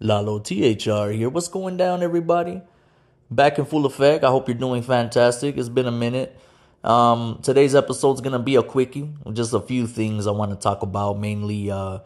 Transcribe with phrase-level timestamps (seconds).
[0.00, 1.28] Lalo THR here.
[1.28, 2.62] What's going down, everybody?
[3.30, 4.24] Back in full effect.
[4.24, 5.58] I hope you're doing fantastic.
[5.58, 6.36] It's been a minute.
[6.82, 9.10] Um, today's episode is gonna be a quickie.
[9.34, 11.18] Just a few things I want to talk about.
[11.18, 11.98] Mainly, uh,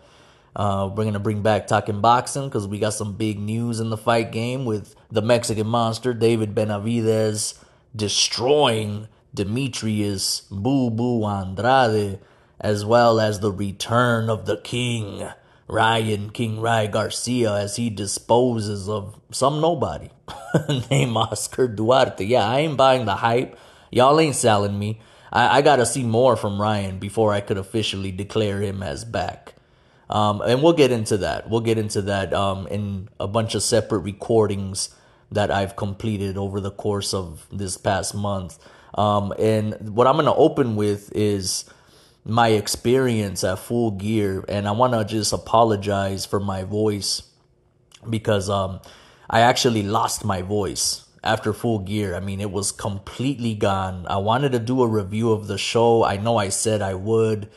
[0.57, 3.97] uh, we're gonna bring back talking boxing because we got some big news in the
[3.97, 7.63] fight game with the Mexican monster David Benavidez
[7.95, 12.19] destroying Demetrius Boo Boo Andrade,
[12.59, 15.29] as well as the return of the king.
[15.67, 20.11] Ryan King Ray Garcia as he disposes of some nobody
[20.91, 22.25] named Oscar Duarte.
[22.25, 23.59] Yeah, I ain't buying the hype.
[23.91, 25.01] Y'all ain't selling me.
[25.33, 29.55] I, I gotta see more from Ryan before I could officially declare him as back.
[30.11, 31.49] Um, and we'll get into that.
[31.49, 34.95] We'll get into that um, in a bunch of separate recordings
[35.33, 38.59] that I've completed over the course of this past month.
[38.97, 41.65] Um, and what I'm gonna open with is
[42.25, 47.23] my experience at Full Gear, and I want to just apologize for my voice
[48.09, 48.81] because um,
[49.29, 52.15] I actually lost my voice after Full Gear.
[52.15, 54.07] I mean, it was completely gone.
[54.09, 56.03] I wanted to do a review of the show.
[56.03, 57.51] I know I said I would,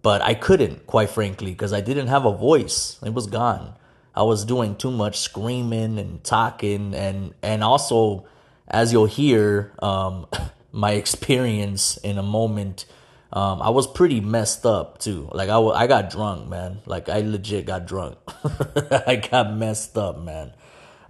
[0.00, 2.98] but I couldn't, quite frankly, because I didn't have a voice.
[3.04, 3.74] It was gone.
[4.14, 8.26] I was doing too much screaming and talking, and and also,
[8.68, 10.26] as you'll hear, um,
[10.72, 12.86] my experience in a moment
[13.34, 15.28] um, I was pretty messed up too.
[15.32, 16.78] Like I, I got drunk, man.
[16.86, 18.16] Like I legit got drunk.
[19.06, 20.52] I got messed up, man.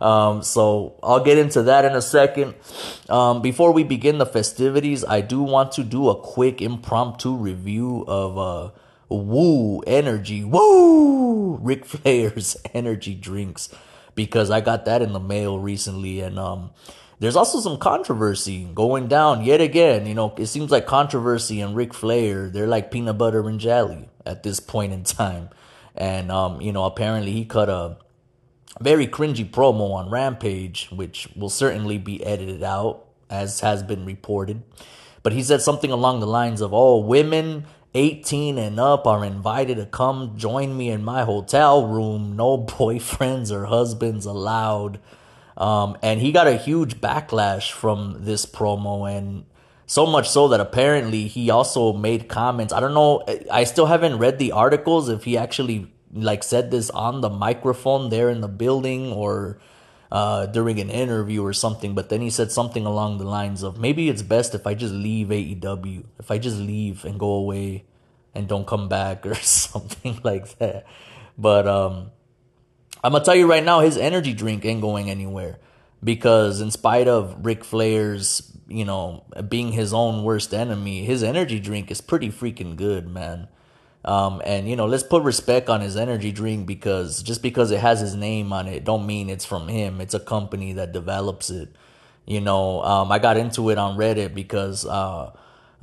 [0.00, 2.54] Um, so I'll get into that in a second.
[3.10, 8.04] Um, before we begin the festivities, I do want to do a quick impromptu review
[8.08, 8.70] of uh,
[9.08, 10.44] Woo Energy.
[10.44, 11.56] Woo!
[11.56, 13.68] Ric Flair's energy drinks
[14.14, 16.70] because I got that in the mail recently and um
[17.24, 20.06] there's also some controversy going down yet again.
[20.06, 24.10] You know, it seems like controversy and Ric Flair, they're like peanut butter and jelly
[24.26, 25.48] at this point in time.
[25.94, 27.96] And, um, you know, apparently he cut a
[28.80, 34.62] very cringy promo on Rampage, which will certainly be edited out, as has been reported.
[35.22, 37.64] But he said something along the lines of, oh, women
[37.94, 42.36] 18 and up are invited to come join me in my hotel room.
[42.36, 44.98] No boyfriends or husbands allowed.
[45.56, 49.46] Um, and he got a huge backlash from this promo and
[49.86, 52.72] so much so that apparently he also made comments.
[52.72, 53.22] I don't know.
[53.50, 58.08] I still haven't read the articles if he actually like said this on the microphone
[58.08, 59.58] there in the building or
[60.10, 61.94] uh, during an interview or something.
[61.94, 64.94] But then he said something along the lines of maybe it's best if I just
[64.94, 67.84] leave AEW, if I just leave and go away
[68.34, 70.86] and don't come back or something like that.
[71.36, 72.10] But um,
[73.04, 75.58] I'm gonna tell you right now, his energy drink ain't going anywhere
[76.02, 81.60] because, in spite of Ric Flair's, you know, being his own worst enemy, his energy
[81.60, 83.48] drink is pretty freaking good, man.
[84.06, 87.80] Um, and you know, let's put respect on his energy drink because just because it
[87.80, 90.00] has his name on it, don't mean it's from him.
[90.00, 91.68] It's a company that develops it.
[92.26, 95.30] You know, um, I got into it on Reddit because uh,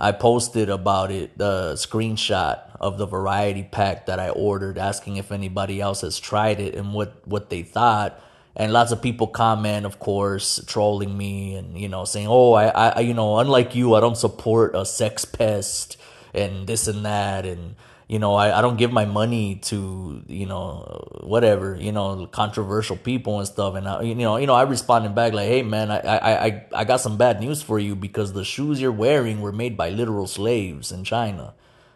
[0.02, 5.32] I posted about it, the screenshot of the variety pack that I ordered, asking if
[5.32, 8.20] anybody else has tried it and what, what they thought.
[8.56, 12.70] And lots of people comment, of course, trolling me and, you know, saying, oh, I,
[12.70, 15.98] I, you know, unlike you, I don't support a sex pest
[16.34, 17.46] and this and that.
[17.46, 17.76] And,
[18.12, 22.98] you know, I, I don't give my money to, you know, whatever, you know, controversial
[22.98, 23.76] people and stuff.
[23.76, 26.66] And, I, you know, you know, I responded back like, hey, man, I, I, I,
[26.74, 29.88] I got some bad news for you because the shoes you're wearing were made by
[29.88, 31.54] literal slaves in China.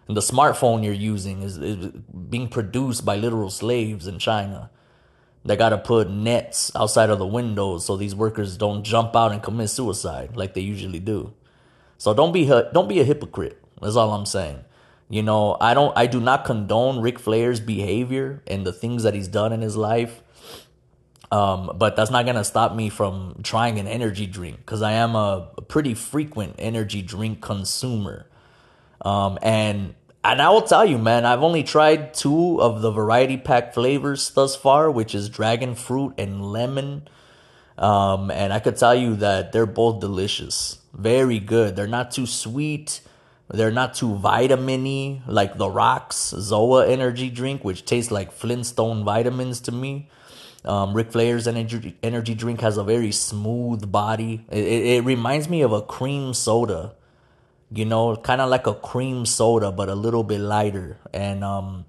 [0.08, 1.88] And the smartphone you're using is, is
[2.30, 4.70] being produced by literal slaves in China.
[5.44, 9.34] They got to put nets outside of the windows so these workers don't jump out
[9.34, 11.34] and commit suicide like they usually do.
[11.98, 13.62] So don't be, don't be a hypocrite.
[13.82, 14.64] That's all I'm saying.
[15.10, 19.14] You know, I don't I do not condone Ric Flair's behavior and the things that
[19.14, 20.22] he's done in his life.
[21.32, 25.16] Um, but that's not gonna stop me from trying an energy drink because I am
[25.16, 28.28] a, pretty frequent energy drink consumer.
[29.02, 33.38] Um, and and I will tell you, man, I've only tried two of the variety
[33.38, 37.08] pack flavors thus far, which is dragon fruit and lemon.
[37.78, 41.76] Um, and I could tell you that they're both delicious, very good.
[41.76, 43.02] They're not too sweet.
[43.50, 49.62] They're not too vitamin like the Rocks Zoa energy drink, which tastes like Flintstone vitamins
[49.62, 50.10] to me.
[50.64, 54.46] Um, Ric Flair's energy energy drink has a very smooth body.
[54.50, 56.94] It, it, it reminds me of a cream soda,
[57.72, 60.98] you know, kind of like a cream soda, but a little bit lighter.
[61.14, 61.86] And um,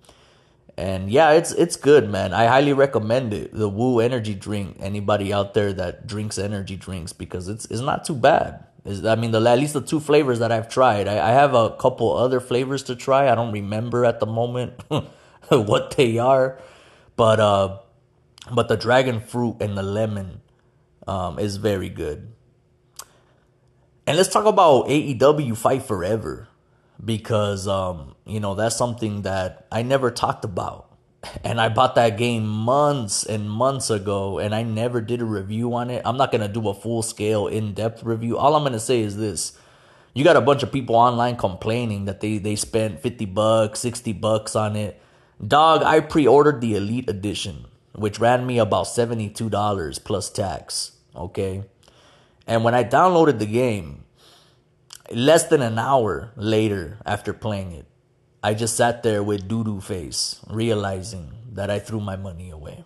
[0.76, 2.34] and yeah, it's it's good, man.
[2.34, 3.54] I highly recommend it.
[3.54, 4.76] The Woo energy drink.
[4.80, 8.64] Anybody out there that drinks energy drinks because it's it's not too bad.
[8.86, 11.08] Is I mean the at least the two flavors that I've tried.
[11.08, 13.30] I, I have a couple other flavors to try.
[13.30, 14.80] I don't remember at the moment
[15.48, 16.60] what they are,
[17.16, 17.78] but uh,
[18.52, 20.40] but the dragon fruit and the lemon
[21.08, 22.32] um, is very good.
[24.06, 26.48] And let's talk about AEW Fight Forever
[27.04, 30.85] because um, you know that's something that I never talked about.
[31.44, 35.74] And I bought that game months and months ago, and I never did a review
[35.74, 36.02] on it.
[36.04, 38.36] I'm not gonna do a full scale, in depth review.
[38.38, 39.58] All I'm gonna say is this:
[40.14, 44.12] you got a bunch of people online complaining that they they spent 50 bucks, 60
[44.14, 45.00] bucks on it.
[45.46, 50.92] Dog, I pre-ordered the Elite Edition, which ran me about $72 plus tax.
[51.14, 51.64] Okay,
[52.46, 54.04] and when I downloaded the game,
[55.12, 57.86] less than an hour later after playing it,
[58.46, 62.84] I just sat there with doo doo face, realizing that I threw my money away.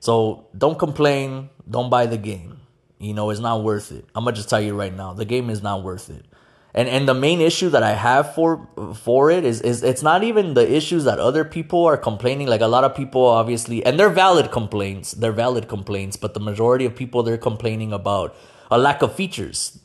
[0.00, 2.60] So don't complain, don't buy the game.
[2.98, 4.06] You know, it's not worth it.
[4.14, 6.24] I'm gonna just tell you right now, the game is not worth it.
[6.72, 10.24] And and the main issue that I have for for it is is it's not
[10.24, 12.46] even the issues that other people are complaining.
[12.46, 15.12] Like a lot of people obviously and they're valid complaints.
[15.12, 18.34] They're valid complaints, but the majority of people they're complaining about
[18.70, 19.78] a lack of features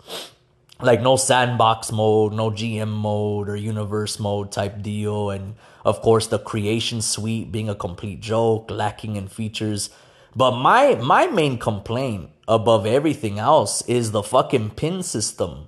[0.83, 5.29] like no sandbox mode, no GM mode or universe mode type deal.
[5.29, 5.55] And
[5.85, 9.89] of course, the creation suite being a complete joke, lacking in features.
[10.35, 15.67] But my, my main complaint above everything else is the fucking pin system.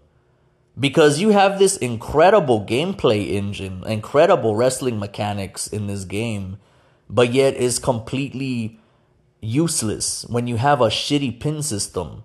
[0.79, 6.57] Because you have this incredible gameplay engine, incredible wrestling mechanics in this game,
[7.09, 8.79] but yet is completely
[9.39, 12.23] useless when you have a shitty pin system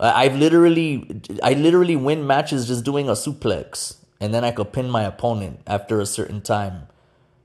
[0.00, 4.90] I've literally, I literally win matches just doing a suplex, and then I could pin
[4.90, 6.86] my opponent after a certain time.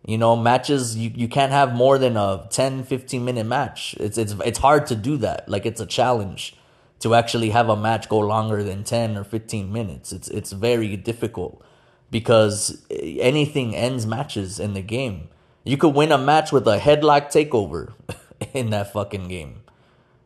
[0.05, 3.95] You know, matches you, you can't have more than a 10, 15 minute match.
[4.00, 5.47] It's it's it's hard to do that.
[5.47, 6.55] Like it's a challenge
[7.00, 10.11] to actually have a match go longer than 10 or 15 minutes.
[10.11, 11.63] It's it's very difficult
[12.11, 15.29] because anything ends matches in the game.
[15.63, 17.94] You could win a match with a headlock takeover
[18.53, 19.62] in that fucking game.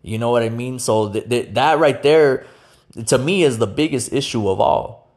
[0.01, 0.79] You know what I mean?
[0.79, 2.45] So th- th- that right there,
[3.07, 5.09] to me, is the biggest issue of all,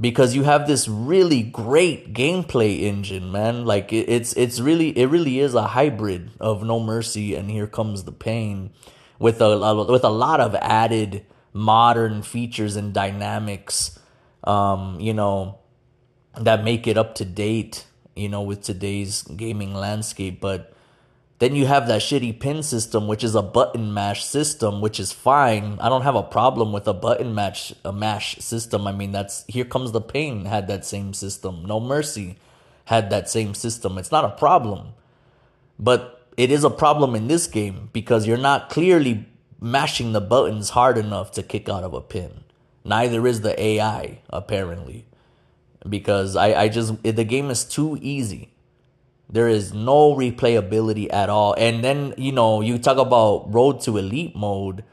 [0.00, 3.64] because you have this really great gameplay engine, man.
[3.66, 7.66] Like it, it's it's really it really is a hybrid of No Mercy and Here
[7.66, 8.70] Comes the Pain,
[9.18, 13.98] with a with a lot of added modern features and dynamics,
[14.44, 15.58] um, you know,
[16.36, 20.72] that make it up to date, you know, with today's gaming landscape, but
[21.38, 25.12] then you have that shitty pin system, which is a button mash system, which is
[25.12, 25.78] fine.
[25.80, 28.88] I don't have a problem with a button match a mash system.
[28.88, 31.64] I mean, that's here comes the pain had that same system.
[31.64, 32.38] No mercy
[32.86, 33.98] had that same system.
[33.98, 34.94] It's not a problem.
[35.78, 39.26] But it is a problem in this game because you're not clearly
[39.60, 42.44] mashing the buttons hard enough to kick out of a pin.
[42.84, 45.06] Neither is the AI, apparently.
[45.88, 48.50] Because I, I just the game is too easy
[49.30, 51.54] there is no replayability at all.
[51.54, 54.84] And then, you know, you talk about Road to Elite mode.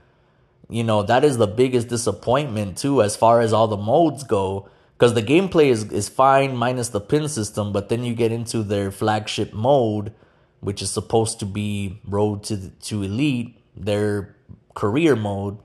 [0.69, 4.67] You know, that is the biggest disappointment too, as far as all the modes go.
[4.97, 8.63] Because the gameplay is, is fine minus the pin system, but then you get into
[8.63, 10.13] their flagship mode,
[10.61, 14.35] which is supposed to be Road to to Elite, their
[14.73, 15.57] career mode,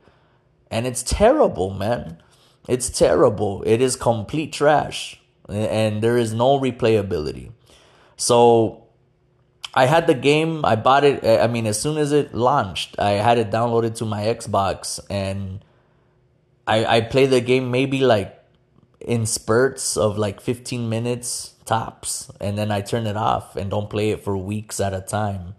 [0.71, 2.21] and it's terrible, man.
[2.69, 3.63] It's terrible.
[3.65, 7.53] It is complete trash, and there is no replayability.
[8.21, 8.85] So
[9.73, 10.63] I had the game.
[10.63, 11.25] I bought it.
[11.25, 15.65] I mean, as soon as it launched, I had it downloaded to my Xbox, and
[16.67, 18.37] I I play the game maybe like
[19.01, 23.89] in spurts of like 15 minutes tops, and then I turn it off and don't
[23.89, 25.55] play it for weeks at a time.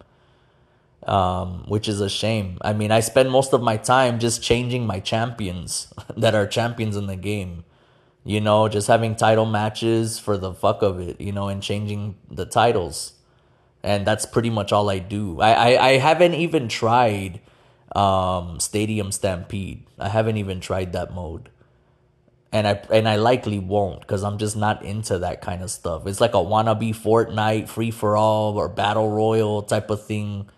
[1.08, 2.60] Um, which is a shame.
[2.62, 6.96] I mean, I spend most of my time just changing my champions that are champions
[6.96, 7.64] in the game
[8.24, 12.16] you know, just having title matches for the fuck of it, you know, and changing
[12.30, 13.14] the titles.
[13.84, 15.42] And that's pretty much all I do.
[15.42, 17.42] I, I, I haven't even tried
[17.96, 19.86] um, Stadium Stampede.
[19.98, 21.50] I haven't even tried that mode.
[22.54, 26.06] And I and I likely won't because I'm just not into that kind of stuff.
[26.06, 30.50] It's like a wannabe Fortnite free for all or battle royal type of thing,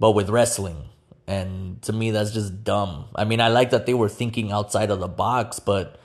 [0.00, 0.88] but with wrestling.
[1.28, 3.04] And to me, that's just dumb.
[3.14, 6.00] I mean, I like that they were thinking outside of the box, but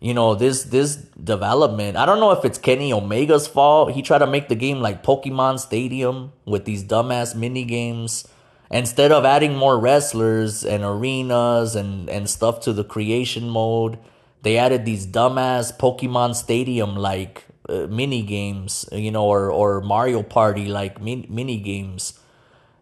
[0.00, 3.92] you know this this development i don't know if it's kenny omega's fault.
[3.92, 8.28] He tried to make the game like pokemon stadium with these dumbass mini games.
[8.70, 13.98] Instead of adding more wrestlers and arenas and and stuff to the creation mode
[14.42, 20.22] they added these dumbass pokemon stadium like uh, mini games you know or or mario
[20.22, 22.20] party like min- mini games.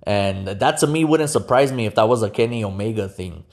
[0.06, 3.44] And that to me wouldn't surprise me if that was a kenny omega thing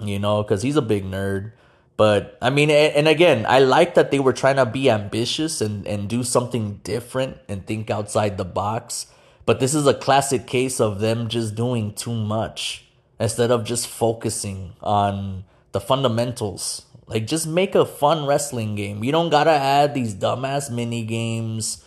[0.00, 1.52] you know because he's a big nerd
[1.98, 5.84] but I mean, and again, I like that they were trying to be ambitious and,
[5.84, 9.08] and do something different and think outside the box.
[9.44, 12.84] But this is a classic case of them just doing too much
[13.18, 16.86] instead of just focusing on the fundamentals.
[17.08, 19.02] Like just make a fun wrestling game.
[19.02, 21.84] You don't gotta add these dumbass mini games.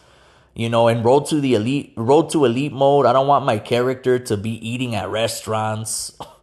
[0.53, 3.05] You know, and road to the elite road to elite mode.
[3.05, 6.11] I don't want my character to be eating at restaurants.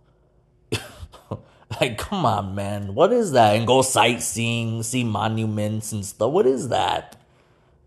[1.81, 2.95] like, come on, man.
[2.95, 3.57] What is that?
[3.57, 6.33] And go sightseeing, see monuments and stuff.
[6.33, 7.17] What is that?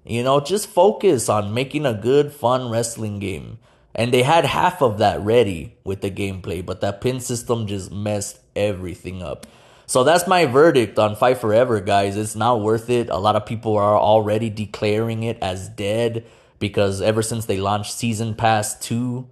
[0.05, 3.59] You know, just focus on making a good, fun wrestling game.
[3.93, 7.91] And they had half of that ready with the gameplay, but that pin system just
[7.91, 9.45] messed everything up.
[9.85, 12.15] So that's my verdict on Fight Forever, guys.
[12.15, 13.09] It's not worth it.
[13.09, 16.25] A lot of people are already declaring it as dead
[16.59, 19.27] because ever since they launched Season Pass 2,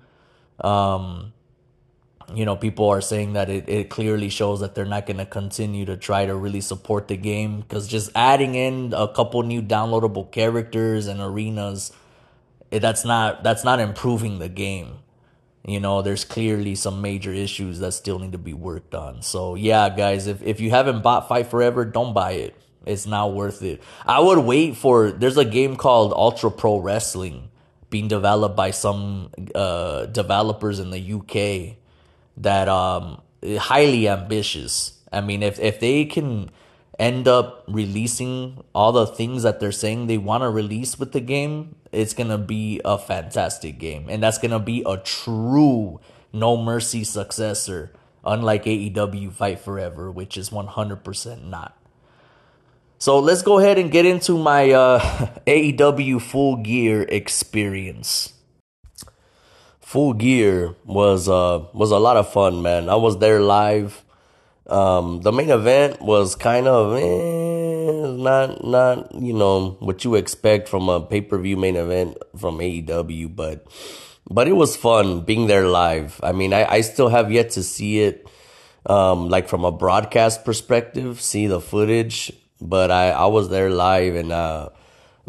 [0.62, 1.32] um,
[2.34, 5.26] you know, people are saying that it, it clearly shows that they're not going to
[5.26, 9.62] continue to try to really support the game because just adding in a couple new
[9.62, 11.92] downloadable characters and arenas
[12.72, 15.00] it, that's not that's not improving the game.
[15.66, 19.22] You know, there's clearly some major issues that still need to be worked on.
[19.22, 22.56] So yeah, guys, if if you haven't bought Fight Forever, don't buy it.
[22.86, 23.82] It's not worth it.
[24.06, 27.50] I would wait for there's a game called Ultra Pro Wrestling
[27.90, 31.78] being developed by some uh, developers in the UK
[32.40, 35.00] that um highly ambitious.
[35.12, 36.50] I mean, if if they can
[37.00, 41.22] end up releasing all the things that they're saying they want to release with the
[41.22, 44.08] game, it's going to be a fantastic game.
[44.10, 46.02] And that's going to be a true
[46.34, 47.92] No Mercy successor,
[48.26, 51.78] unlike AEW Fight Forever, which is 100% not.
[53.00, 55.00] So let's go ahead and get into my uh,
[55.48, 58.34] AEW Full Gear experience.
[59.90, 62.90] Full Gear was uh was a lot of fun, man.
[62.90, 64.06] I was there live.
[64.68, 70.70] Um, the main event was kind of eh, not not you know what you expect
[70.70, 73.66] from a pay per view main event from AEW, but
[74.30, 76.20] but it was fun being there live.
[76.22, 78.30] I mean, I, I still have yet to see it,
[78.86, 82.32] um, like from a broadcast perspective, see the footage,
[82.62, 84.70] but I I was there live and uh,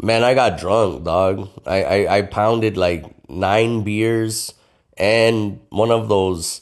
[0.01, 1.49] man, I got drunk, dog.
[1.65, 4.53] I I, I pounded like nine beers
[4.97, 6.61] and one of those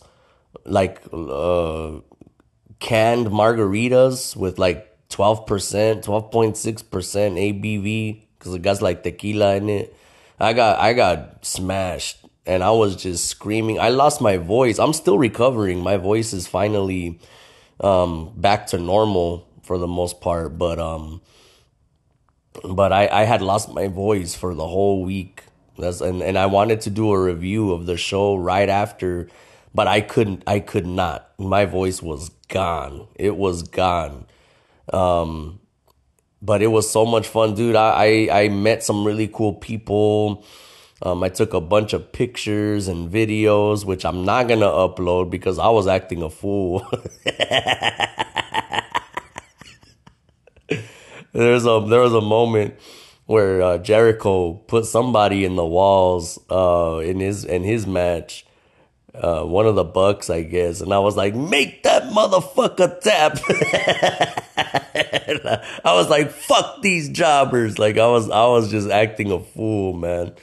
[0.65, 2.00] like uh
[2.79, 5.46] canned margaritas with like 12%,
[6.03, 9.96] 12.6% ABV because it got like tequila in it.
[10.39, 13.79] I got I got smashed and I was just screaming.
[13.79, 14.79] I lost my voice.
[14.79, 15.81] I'm still recovering.
[15.81, 17.19] My voice is finally
[17.81, 21.22] um back to normal for the most part, but um
[22.63, 25.44] but I I had lost my voice for the whole week.
[25.77, 29.29] That's and and I wanted to do a review of the show right after
[29.74, 31.29] but I couldn't I could not.
[31.38, 33.08] My voice was gone.
[33.15, 34.25] It was gone.
[34.91, 35.60] Um,
[36.41, 37.75] but it was so much fun, dude.
[37.75, 40.46] I, I, I met some really cool people.
[41.01, 45.60] Um, I took a bunch of pictures and videos, which I'm not gonna upload because
[45.60, 46.86] I was acting a fool.
[51.39, 52.75] There's a there was a moment
[53.25, 58.46] where uh, Jericho put somebody in the walls uh, in his in his match,
[59.15, 63.39] uh, one of the bucks, I guess, and I was like, "Make that motherfucker tap."
[65.86, 69.93] I was like, "Fuck these jobbers!" Like I was, I was just acting a fool,
[69.93, 70.34] man.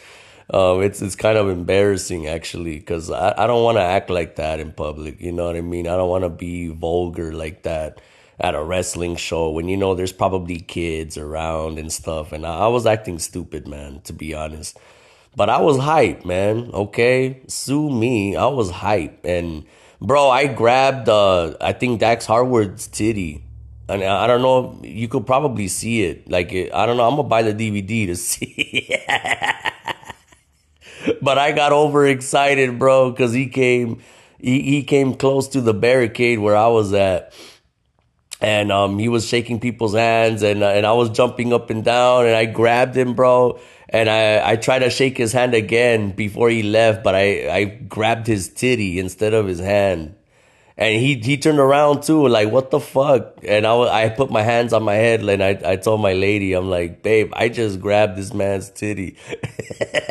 [0.48, 4.36] Um, it's it's kind of embarrassing actually, because I, I don't want to act like
[4.36, 5.20] that in public.
[5.20, 5.88] You know what I mean?
[5.88, 8.00] I don't want to be vulgar like that
[8.38, 12.32] at a wrestling show when you know there's probably kids around and stuff.
[12.32, 14.00] And I, I was acting stupid, man.
[14.04, 14.78] To be honest.
[15.36, 16.70] But I was hype, man.
[16.72, 18.36] Okay, sue me.
[18.36, 19.66] I was hype, and
[20.00, 23.44] bro, I grabbed uh, I think Dax Harwood's titty,
[23.86, 24.80] and I don't know.
[24.82, 26.30] You could probably see it.
[26.30, 27.06] Like I don't know.
[27.06, 28.96] I'm gonna buy the DVD to see.
[31.20, 34.00] but I got overexcited, bro, because he came.
[34.38, 37.34] He, he came close to the barricade where I was at
[38.46, 41.84] and um, he was shaking people's hands and uh, and I was jumping up and
[41.84, 46.12] down and I grabbed him, bro, and I, I tried to shake his hand again
[46.12, 50.14] before he left, but I, I grabbed his titty instead of his hand.
[50.76, 53.40] And he, he turned around too, like, what the fuck?
[53.42, 56.52] And I, I put my hands on my head and I, I told my lady,
[56.52, 59.16] I'm like, babe, I just grabbed this man's titty.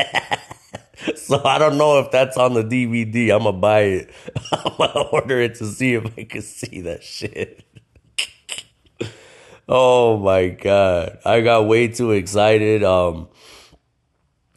[1.15, 3.33] so I don't know if that's on the DVD.
[3.33, 4.09] I'm gonna buy it.
[4.51, 7.63] I'm gonna order it to see if I can see that shit.
[9.67, 11.19] Oh my God.
[11.25, 12.83] I got way too excited.
[12.83, 13.29] Um,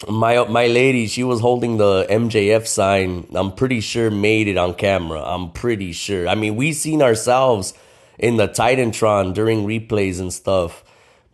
[0.07, 3.27] my my lady, she was holding the MJF sign.
[3.35, 5.21] I'm pretty sure made it on camera.
[5.23, 6.29] I'm pretty sure.
[6.29, 7.75] I mean, we seen ourselves
[8.19, 10.85] in the Titantron during replays and stuff,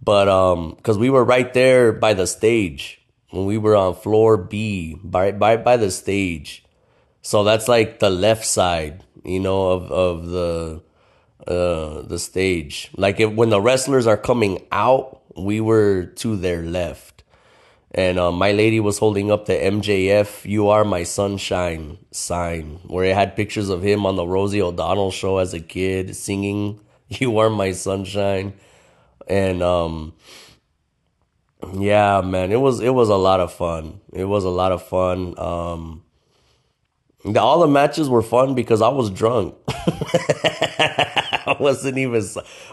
[0.03, 4.39] but um, because we were right there by the stage, when we were on floor
[4.39, 6.65] B, by by by the stage.
[7.21, 10.83] So that's like the left side, you know, of of the
[11.47, 12.91] uh the stage.
[12.97, 17.23] Like if, when the wrestlers are coming out, we were to their left.
[17.97, 23.05] And uh, my lady was holding up the MJF "You Are My Sunshine" sign, where
[23.05, 27.39] it had pictures of him on the Rosie O'Donnell show as a kid singing "You
[27.39, 28.55] Are My Sunshine,"
[29.29, 30.13] and um,
[31.73, 34.01] yeah, man, it was it was a lot of fun.
[34.13, 35.39] It was a lot of fun.
[35.39, 36.03] Um,
[37.37, 39.55] all the matches were fun because I was drunk.
[41.47, 42.25] I wasn't even,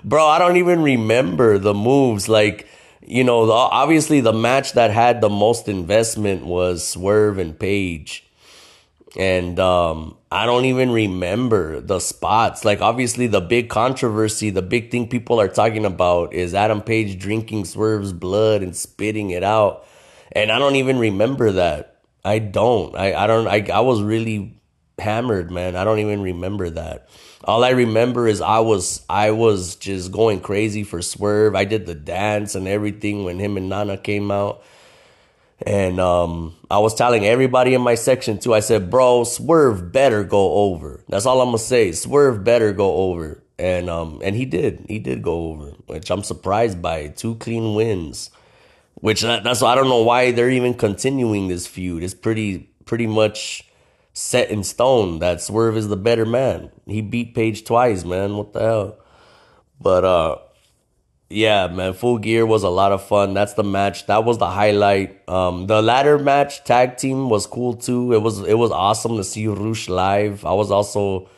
[0.03, 0.25] bro.
[0.25, 2.29] I don't even remember the moves.
[2.29, 2.67] Like,
[3.05, 8.25] you know, the, obviously the match that had the most investment was Swerve and Page,
[9.17, 12.63] and um, I don't even remember the spots.
[12.63, 17.19] Like, obviously, the big controversy, the big thing people are talking about is Adam Page
[17.19, 19.85] drinking Swerve's blood and spitting it out,
[20.31, 21.87] and I don't even remember that.
[22.23, 22.95] I don't.
[22.95, 23.47] I, I don't.
[23.47, 24.61] I, I was really
[24.99, 25.75] hammered, man.
[25.75, 27.09] I don't even remember that.
[27.45, 31.55] All I remember is I was I was just going crazy for Swerve.
[31.55, 34.63] I did the dance and everything when him and Nana came out.
[35.63, 38.53] And um, I was telling everybody in my section too.
[38.53, 41.91] I said, "Bro, Swerve better go over." That's all I'm gonna say.
[41.91, 44.86] Swerve better go over, and um, and he did.
[44.88, 47.10] He did go over, which I'm surprised by.
[47.10, 48.31] Two clean wins.
[48.95, 52.03] Which that's why I don't know why they're even continuing this feud.
[52.03, 53.63] It's pretty pretty much
[54.13, 56.71] set in stone that Swerve is the better man.
[56.85, 58.35] He beat Page twice, man.
[58.35, 58.97] What the hell?
[59.79, 60.37] But uh
[61.29, 63.33] yeah, man, Full Gear was a lot of fun.
[63.33, 64.05] That's the match.
[64.07, 65.27] That was the highlight.
[65.29, 68.13] Um the ladder match tag team was cool too.
[68.13, 70.45] It was it was awesome to see Rush live.
[70.45, 71.29] I was also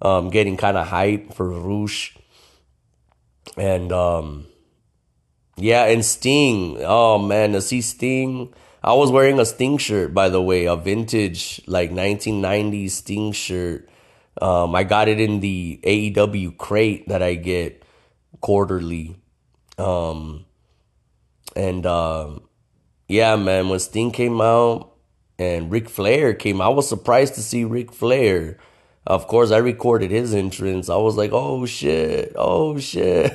[0.00, 2.16] um getting kind of hype for Rush.
[3.56, 4.46] And um
[5.56, 6.78] yeah, and Sting.
[6.80, 8.52] Oh man, to see Sting.
[8.84, 13.88] I was wearing a Sting shirt, by the way, a vintage like 1990s Sting shirt.
[14.42, 17.82] Um, I got it in the AEW crate that I get
[18.42, 19.16] quarterly.
[19.78, 20.44] Um,
[21.56, 22.40] and uh,
[23.08, 24.92] yeah, man, when Sting came out
[25.38, 28.58] and Ric Flair came, I was surprised to see Ric Flair.
[29.06, 30.90] Of course, I recorded his entrance.
[30.90, 33.32] I was like, oh shit, oh shit,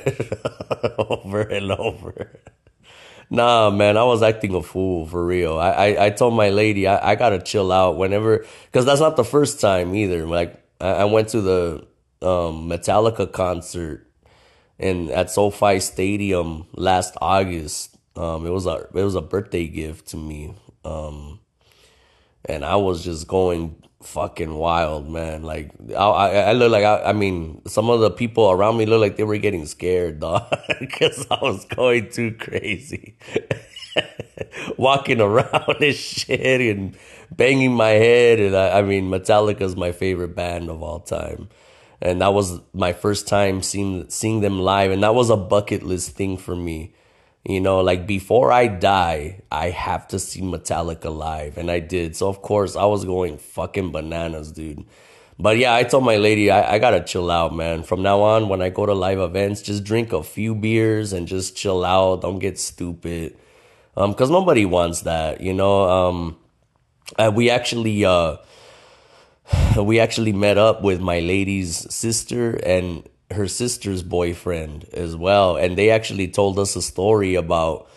[0.98, 2.38] over and over.
[3.30, 5.58] Nah, man, I was acting a fool for real.
[5.58, 9.16] I I, I told my lady I, I gotta chill out whenever, because that's not
[9.16, 10.26] the first time either.
[10.26, 11.86] Like I, I went to the
[12.22, 14.10] um, Metallica concert
[14.78, 17.96] in at SoFi Stadium last August.
[18.16, 20.54] Um, it was a it was a birthday gift to me.
[20.84, 21.38] Um,
[22.44, 25.42] and I was just going fucking wild, man.
[25.42, 29.00] Like I, I, look like I, I mean, some of the people around me look
[29.00, 33.16] like they were getting scared, dog, because I was going too crazy,
[34.76, 36.96] walking around and shit and
[37.30, 38.40] banging my head.
[38.40, 41.48] And I, I mean, Metallica's my favorite band of all time.
[42.02, 45.82] And that was my first time seeing seeing them live, and that was a bucket
[45.82, 46.94] list thing for me
[47.44, 51.56] you know, like before I die, I have to see Metallica live.
[51.56, 52.14] And I did.
[52.16, 54.84] So, of course, I was going fucking bananas, dude.
[55.38, 57.82] But yeah, I told my lady, I, I gotta chill out, man.
[57.82, 61.26] From now on, when I go to live events, just drink a few beers and
[61.26, 62.20] just chill out.
[62.20, 63.38] Don't get stupid.
[63.96, 65.88] Um, cause nobody wants that, you know.
[65.88, 66.36] Um,
[67.18, 68.36] uh, we actually, uh,
[69.82, 75.56] we actually met up with my lady's sister and her sister's boyfriend as well.
[75.56, 77.88] And they actually told us a story about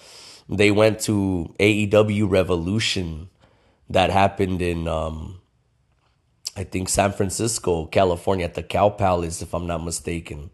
[0.50, 3.30] they went to AEW Revolution
[3.90, 5.42] that happened in um,
[6.56, 10.52] I think San Francisco, California at the Cow Palace, if I'm not mistaken.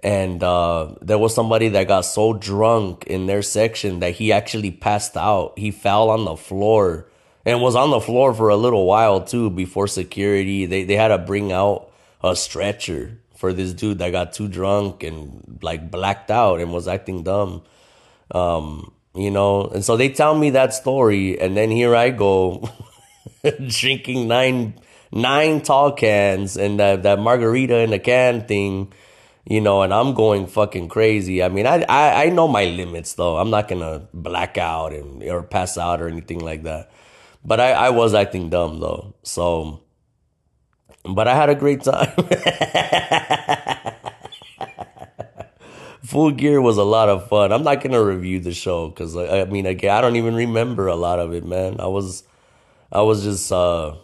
[0.00, 4.70] And uh, there was somebody that got so drunk in their section that he actually
[4.70, 5.58] passed out.
[5.58, 7.08] He fell on the floor
[7.44, 10.66] and was on the floor for a little while too before security.
[10.66, 11.90] They they had to bring out
[12.22, 16.88] a stretcher for this dude that got too drunk and like blacked out and was
[16.88, 17.62] acting dumb.
[18.32, 22.68] Um, you know, and so they tell me that story, and then here I go
[23.68, 24.74] drinking nine
[25.12, 28.92] nine tall cans and that that margarita in a can thing,
[29.44, 31.40] you know, and I'm going fucking crazy.
[31.40, 33.38] I mean, I I, I know my limits though.
[33.38, 36.90] I'm not gonna black out and or pass out or anything like that.
[37.44, 39.14] But I, I was acting dumb though.
[39.22, 39.80] So
[41.04, 42.12] but I had a great time.
[46.02, 47.52] Full Gear was a lot of fun.
[47.52, 50.86] I'm not gonna review the show because I, I, mean, again, I don't even remember
[50.86, 51.80] a lot of it, man.
[51.80, 52.22] I was,
[52.90, 53.94] I was just, uh,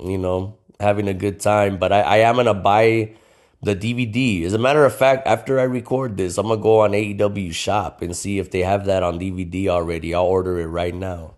[0.00, 1.78] you know, having a good time.
[1.78, 3.14] But I, I am gonna buy
[3.60, 4.44] the DVD.
[4.44, 8.00] As a matter of fact, after I record this, I'm gonna go on AEW shop
[8.00, 10.14] and see if they have that on DVD already.
[10.14, 11.34] I'll order it right now.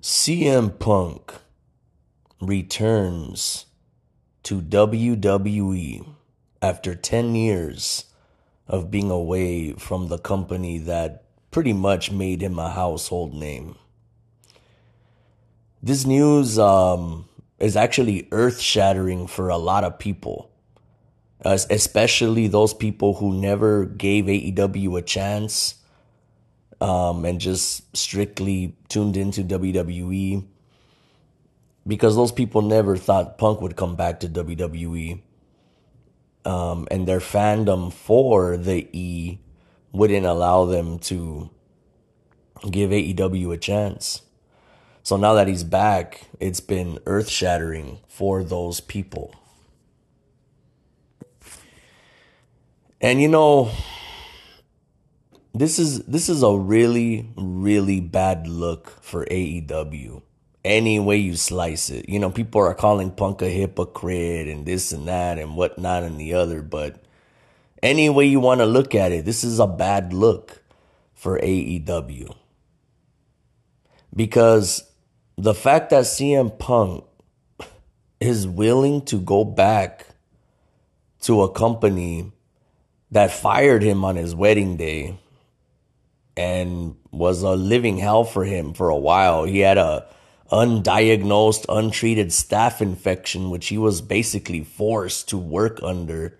[0.00, 1.34] CM Punk
[2.40, 3.66] returns
[4.44, 6.06] to WWE
[6.62, 8.04] after 10 years
[8.68, 13.76] of being away from the company that pretty much made him a household name.
[15.82, 17.28] This news um,
[17.58, 20.50] is actually earth shattering for a lot of people,
[21.44, 25.76] especially those people who never gave AEW a chance
[26.80, 30.46] um, and just strictly tuned into WWE
[31.86, 35.20] because those people never thought Punk would come back to WWE.
[36.44, 39.38] Um, and their fandom for the E
[39.92, 41.50] wouldn't allow them to
[42.70, 44.22] give AEW a chance.
[45.02, 49.34] So now that he's back, it's been earth shattering for those people.
[53.00, 53.70] And you know,
[55.54, 60.22] this is this is a really really bad look for AEW.
[60.64, 64.92] Any way you slice it, you know, people are calling Punk a hypocrite and this
[64.92, 67.04] and that and whatnot and the other, but
[67.82, 70.62] any way you want to look at it, this is a bad look
[71.12, 72.34] for AEW.
[74.16, 74.90] Because
[75.36, 77.04] the fact that CM Punk
[78.20, 80.06] is willing to go back
[81.22, 82.32] to a company
[83.10, 85.18] that fired him on his wedding day
[86.36, 89.44] and was a living hell for him for a while.
[89.44, 90.06] He had a
[90.54, 96.38] undiagnosed, untreated staph infection, which he was basically forced to work under.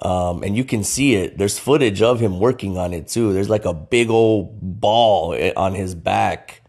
[0.00, 1.36] Um, and you can see it.
[1.36, 3.34] There's footage of him working on it too.
[3.34, 6.62] There's like a big old ball on his back.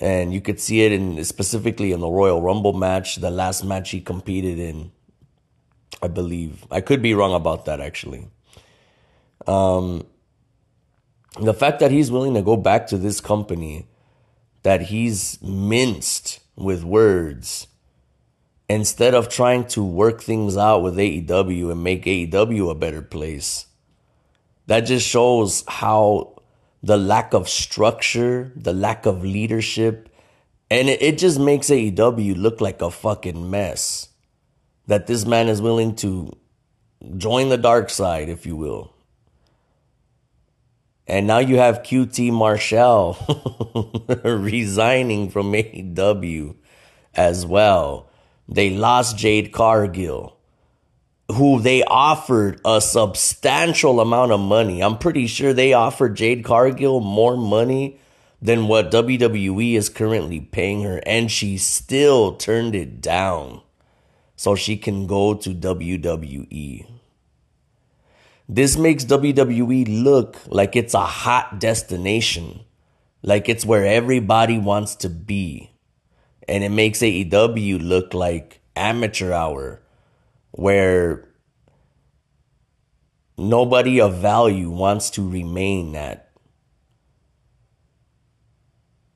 [0.00, 3.90] And you could see it in specifically in the Royal Rumble match, the last match
[3.90, 4.92] he competed in,
[6.00, 6.64] I believe.
[6.70, 8.28] I could be wrong about that actually.
[9.46, 10.06] Um,
[11.40, 13.86] the fact that he's willing to go back to this company
[14.62, 17.66] that he's minced with words
[18.68, 23.66] instead of trying to work things out with AEW and make AEW a better place.
[24.66, 26.36] That just shows how
[26.82, 30.08] the lack of structure, the lack of leadership,
[30.70, 34.08] and it, just makes AEW look like a fucking mess.
[34.86, 36.34] That this man is willing to
[37.18, 38.94] join the dark side, if you will.
[41.06, 43.16] And now you have QT Marshall
[44.24, 46.54] resigning from AEW
[47.14, 48.08] as well.
[48.48, 50.36] They lost Jade Cargill,
[51.30, 54.82] who they offered a substantial amount of money.
[54.82, 57.98] I'm pretty sure they offered Jade Cargill more money
[58.40, 63.62] than what WWE is currently paying her, and she still turned it down
[64.36, 66.86] so she can go to WWE.
[68.54, 72.60] This makes WWE look like it's a hot destination,
[73.22, 75.70] like it's where everybody wants to be.
[76.46, 79.80] And it makes AEW look like amateur hour,
[80.50, 81.26] where
[83.38, 86.30] nobody of value wants to remain at.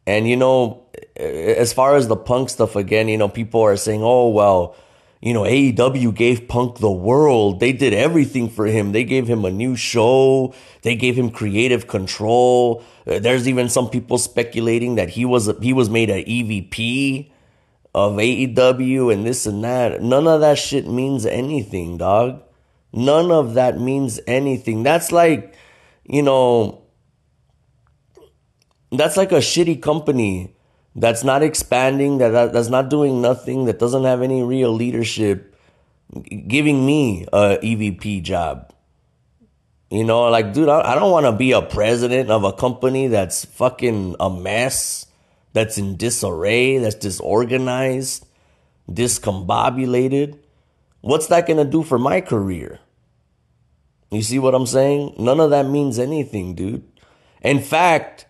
[0.06, 4.02] And you know, as far as the punk stuff again, you know, people are saying,
[4.02, 4.76] oh, well,
[5.26, 7.58] you know, AEW gave Punk the world.
[7.58, 8.92] They did everything for him.
[8.92, 10.54] They gave him a new show.
[10.82, 12.84] They gave him creative control.
[13.04, 17.32] Uh, there's even some people speculating that he was he was made an EVP
[17.92, 20.00] of AEW and this and that.
[20.00, 22.44] None of that shit means anything, dog.
[22.92, 24.84] None of that means anything.
[24.84, 25.56] That's like,
[26.04, 26.82] you know,
[28.92, 30.55] that's like a shitty company
[30.96, 35.54] that's not expanding, that, that that's not doing nothing, that doesn't have any real leadership,
[36.48, 38.72] giving me a EVP job.
[39.90, 43.08] You know, like, dude, I, I don't want to be a president of a company
[43.08, 45.06] that's fucking a mess,
[45.52, 48.26] that's in disarray, that's disorganized,
[48.90, 50.38] discombobulated.
[51.02, 52.80] What's that going to do for my career?
[54.10, 55.14] You see what I'm saying?
[55.18, 56.84] None of that means anything, dude.
[57.42, 58.25] In fact,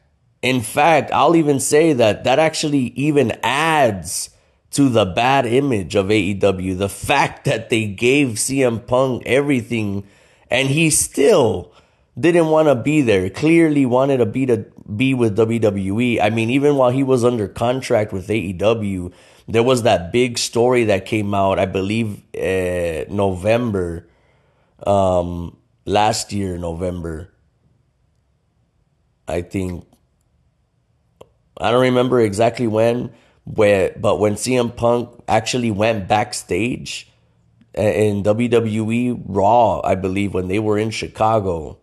[0.46, 4.30] in fact, I'll even say that that actually even adds
[4.72, 6.78] to the bad image of AEW.
[6.78, 10.06] The fact that they gave CM Punk everything
[10.50, 11.72] and he still
[12.18, 13.28] didn't want to be there.
[13.28, 16.20] Clearly wanted to be to be with WWE.
[16.20, 19.12] I mean, even while he was under contract with AEW,
[19.48, 24.08] there was that big story that came out, I believe, uh, November,
[24.86, 27.32] um, last year, November.
[29.28, 29.86] I think
[31.58, 33.12] I don't remember exactly when,
[33.44, 37.08] where, but when CM Punk actually went backstage
[37.74, 41.78] in WWE Raw, I believe, when they were in Chicago,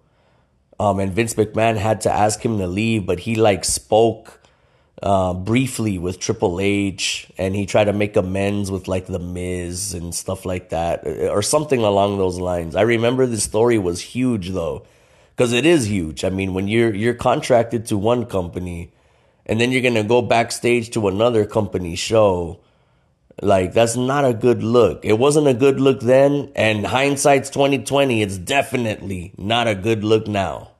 [0.80, 4.42] um, and Vince McMahon had to ask him to leave, but he like spoke
[5.02, 9.94] uh, briefly with Triple H, and he tried to make amends with like the Miz
[9.94, 12.76] and stuff like that, or something along those lines.
[12.76, 14.86] I remember the story was huge though,
[15.36, 16.24] because it is huge.
[16.24, 18.92] I mean, when you're you're contracted to one company,
[19.46, 22.60] and then you're gonna go backstage to another company show.
[23.42, 25.04] Like that's not a good look.
[25.04, 28.22] It wasn't a good look then, and hindsight's twenty twenty.
[28.22, 30.74] It's definitely not a good look now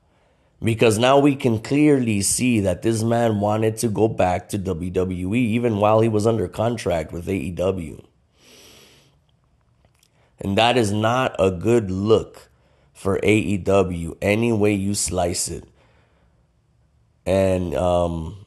[0.64, 5.36] because now we can clearly see that this man wanted to go back to WWE
[5.36, 8.02] even while he was under contract with AEW.
[10.40, 12.48] And that is not a good look
[12.94, 15.64] for AEW, any way you slice it.
[17.26, 18.43] And um,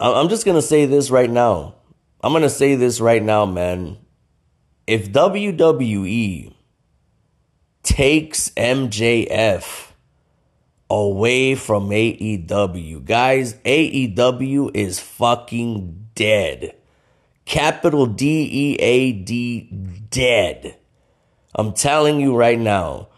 [0.00, 1.74] I'm just going to say this right now.
[2.22, 3.98] I'm going to say this right now, man.
[4.86, 6.54] If WWE
[7.82, 9.88] takes MJF
[10.90, 13.04] away from AEW.
[13.04, 16.74] Guys, AEW is fucking dead.
[17.44, 19.70] Capital D E A D,
[20.10, 20.76] dead.
[21.54, 23.08] I'm telling you right now.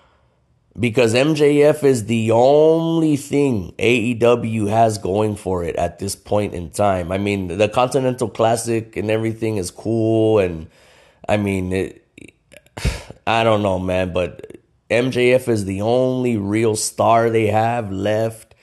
[0.79, 6.71] Because MJF is the only thing AEW has going for it at this point in
[6.71, 7.11] time.
[7.11, 10.39] I mean, the Continental Classic and everything is cool.
[10.39, 10.69] And
[11.29, 12.07] I mean, it,
[13.27, 14.59] I don't know, man, but
[14.91, 18.55] MJF is the only real star they have left,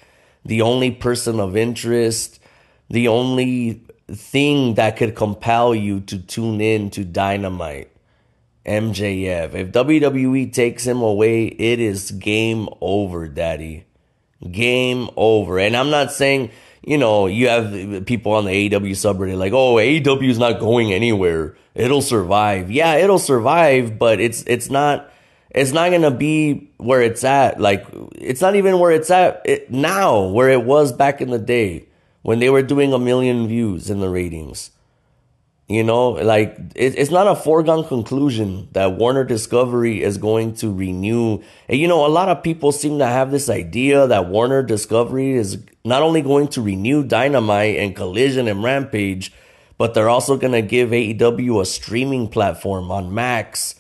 [0.44, 2.40] the only person of interest,
[2.90, 7.92] the only thing that could compel you to tune in to Dynamite.
[8.68, 9.54] MJF.
[9.54, 13.86] If WWE takes him away, it is game over, daddy.
[14.52, 15.58] Game over.
[15.58, 16.52] And I'm not saying,
[16.84, 20.94] you know, you have people on the AEW subreddit like, oh, AEW is not going
[20.94, 21.56] anywhere.
[21.74, 22.72] It'll survive.
[22.72, 25.12] Yeah, it'll survive, but it's it's not
[25.52, 27.60] it's not gonna be where it's at.
[27.60, 31.40] Like it's not even where it's at it, now, where it was back in the
[31.40, 31.86] day
[32.22, 34.72] when they were doing a million views in the ratings.
[35.68, 40.74] You know, like it, it's not a foregone conclusion that Warner Discovery is going to
[40.74, 41.42] renew.
[41.68, 45.34] And you know, a lot of people seem to have this idea that Warner Discovery
[45.34, 49.34] is not only going to renew Dynamite and Collision and Rampage,
[49.78, 53.76] but they're also going to give AEW a streaming platform on Max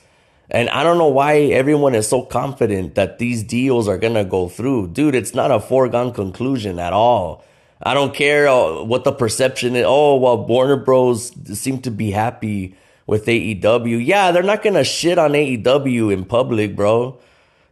[0.50, 4.24] and I don't know why everyone is so confident that these deals are going to
[4.24, 4.90] go through.
[4.90, 7.44] Dude, it's not a foregone conclusion at all.
[7.82, 9.86] I don't care uh, what the perception is.
[9.88, 11.32] Oh, well, Warner Bros.
[11.60, 14.06] seem to be happy with AEW.
[14.06, 17.20] Yeah, they're not to shit on AEW in public, bro.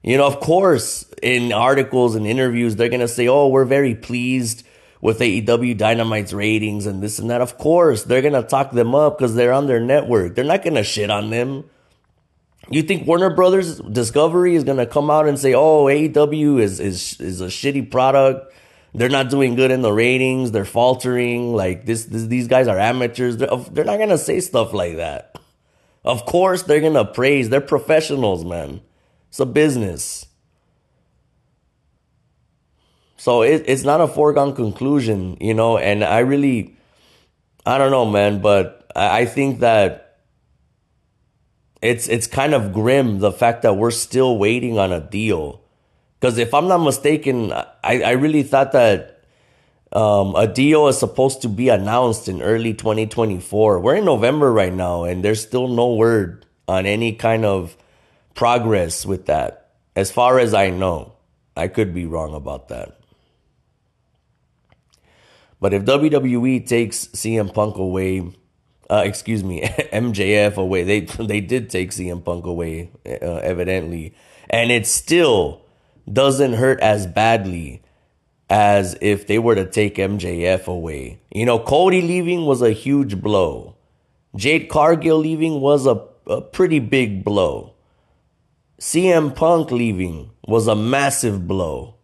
[0.03, 4.65] You know, of course, in articles and interviews, they're to say, oh, we're very pleased
[5.01, 7.41] with AEW Dynamite's ratings and this and that.
[7.41, 10.35] Of course, they're to talk them up because they're on their network.
[10.35, 11.65] They're not to shit on them.
[12.69, 17.19] You think Warner Brothers Discovery is gonna come out and say, "Oh, AEW is is
[17.19, 18.51] is a shitty product.
[18.97, 20.51] They're not doing good in the ratings.
[20.51, 21.53] They're faltering.
[21.53, 23.37] Like this, this these guys are amateurs.
[23.37, 25.37] They're, they're not gonna say stuff like that.
[26.03, 27.49] Of course, they're gonna praise.
[27.49, 28.81] They're professionals, man.
[29.29, 30.27] It's a business.
[33.17, 35.77] So it, it's not a foregone conclusion, you know.
[35.77, 36.77] And I really,
[37.65, 40.19] I don't know, man, but I, I think that
[41.81, 45.64] it's it's kind of grim the fact that we're still waiting on a deal.
[46.25, 49.21] Because if I'm not mistaken, I, I really thought that
[49.93, 53.79] um, a deal is supposed to be announced in early 2024.
[53.79, 57.77] We're in November right now, and there's still no word on any kind of
[58.33, 59.69] progress with that.
[59.95, 61.13] As far as I know,
[61.55, 62.99] I could be wrong about that.
[65.61, 68.33] But if WWE takes CM Punk away,
[68.89, 69.61] uh, excuse me,
[69.93, 70.83] MJF away.
[70.85, 74.15] They they did take CM Punk away, uh, evidently,
[74.49, 75.64] and it's still
[76.11, 77.81] doesn't hurt as badly
[78.49, 81.19] as if they were to take MJF away.
[81.31, 83.75] You know, Cody leaving was a huge blow.
[84.35, 87.73] Jade Cargill leaving was a, a pretty big blow.
[88.79, 91.95] CM Punk leaving was a massive blow.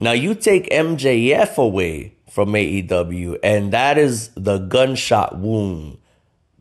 [0.00, 5.98] Now you take MJF away from AEW, and that is the gunshot wound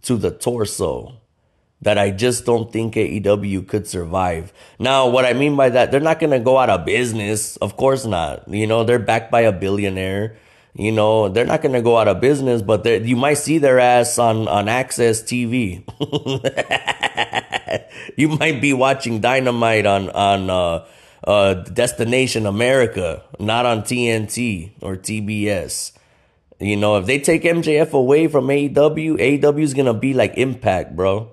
[0.04, 1.20] to the torso
[1.84, 4.54] that I just don't think AEW could survive.
[4.80, 7.58] Now, what I mean by that, they're not going to go out of business.
[7.58, 8.48] Of course not.
[8.48, 10.38] You know, they're backed by a billionaire.
[10.76, 13.80] You know, they're not going to go out of business, but you might see their
[13.80, 15.84] ass on, on AXS TV.
[18.18, 20.86] you might be watching Dynamite on, on, uh,
[21.26, 25.94] uh, Destination America, not on TNT or TBS.
[26.60, 30.96] You know, if they take MJF away from AEW, AEW is gonna be like Impact,
[30.96, 31.33] bro.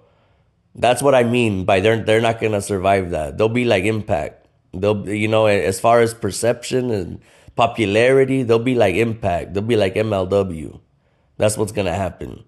[0.74, 3.38] That's what I mean by they're they're not gonna survive that.
[3.38, 4.46] They'll be like Impact.
[4.72, 7.20] They'll you know as far as perception and
[7.56, 9.54] popularity, they'll be like Impact.
[9.54, 10.80] They'll be like MLW.
[11.36, 12.44] That's what's gonna happen.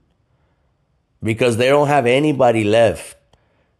[1.22, 3.16] Because they don't have anybody left.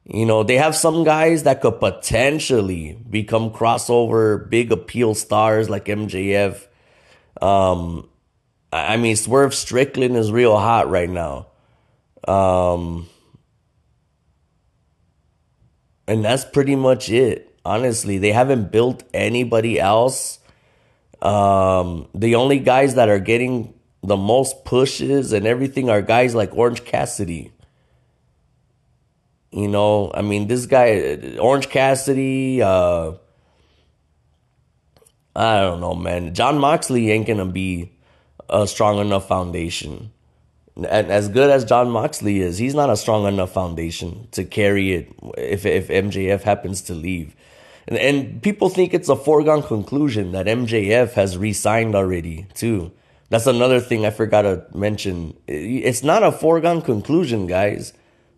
[0.05, 5.85] You know, they have some guys that could potentially become crossover big appeal stars like
[5.87, 6.66] MJF.
[7.40, 8.09] Um,
[8.72, 11.46] I mean, Swerve Strickland is real hot right now.
[12.26, 13.09] Um,
[16.12, 17.57] and that's pretty much it.
[17.64, 20.38] Honestly, they haven't built anybody else.
[21.22, 23.72] Um, the only guys that are getting
[24.03, 27.51] the most pushes and everything are guys like Orange Cassidy.
[29.53, 33.12] You know, I mean, this guy, Orange Cassidy, uh,
[35.35, 36.35] I don't know, man.
[36.35, 37.92] Jon Moxley ain't gonna be
[38.51, 40.12] a strong enough foundation.
[40.76, 44.92] And as good as Jon Moxley is, he's not a strong enough foundation to carry
[44.92, 47.35] it if if MJF happens to leave.
[47.87, 52.92] And, and people think it's a foregone conclusion that MJF has re-signed already too.
[53.28, 55.37] That's another thing I forgot to mention.
[55.46, 57.92] It's not a foregone conclusion, guys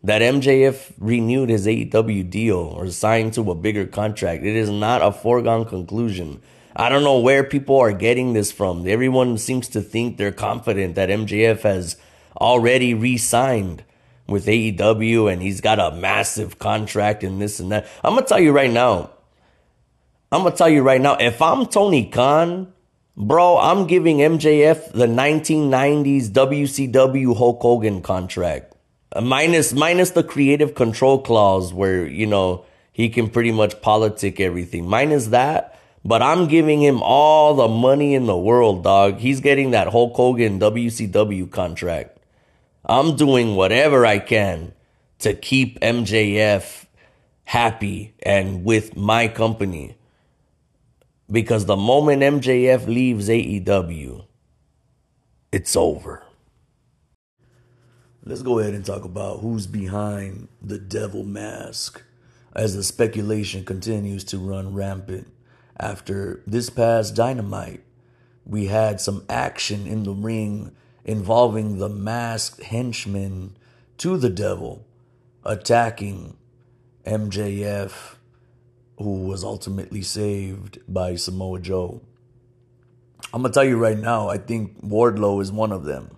[0.05, 4.45] that MJF renewed his AEW deal or signed to a bigger contract.
[4.45, 6.43] It is not a foregone conclusion.
[6.77, 8.87] I don't know where people are getting this from.
[8.87, 11.97] Everyone seems to think they're confident that MJF has
[12.41, 13.85] already re signed
[14.27, 17.87] with AEW and he's got a massive contract and this and that.
[18.03, 19.11] I'm going to tell you right now.
[20.33, 21.17] I'm going to tell you right now.
[21.17, 22.73] If I'm Tony Khan,
[23.17, 28.75] bro, I'm giving MJF the 1990s WCW Hulk Hogan contract.
[29.13, 34.41] Uh, minus minus the creative control clause where you know he can pretty much politic
[34.41, 34.89] everything.
[34.89, 39.19] Minus that, but I'm giving him all the money in the world, dog.
[39.19, 42.14] He's getting that Hulk Hogan WCW contract.
[42.87, 44.75] I'm doing whatever I can
[45.21, 46.85] to keep MJF
[47.45, 49.97] happy and with my company.
[51.31, 54.27] Because the moment MJF leaves AEW,
[55.51, 56.23] it's over.
[58.27, 62.03] Let's go ahead and talk about who's behind the devil mask
[62.55, 65.29] as the speculation continues to run rampant.
[65.79, 67.83] After this past dynamite,
[68.45, 70.73] we had some action in the ring
[71.05, 73.57] involving the masked henchman
[73.99, 74.87] to the devil
[75.45, 76.37] attacking
[77.05, 78.17] MJF,
[78.99, 82.01] who was ultimately saved by Samoa Joe.
[83.33, 86.17] I'm to tell you right now, I think Wardlow is one of them.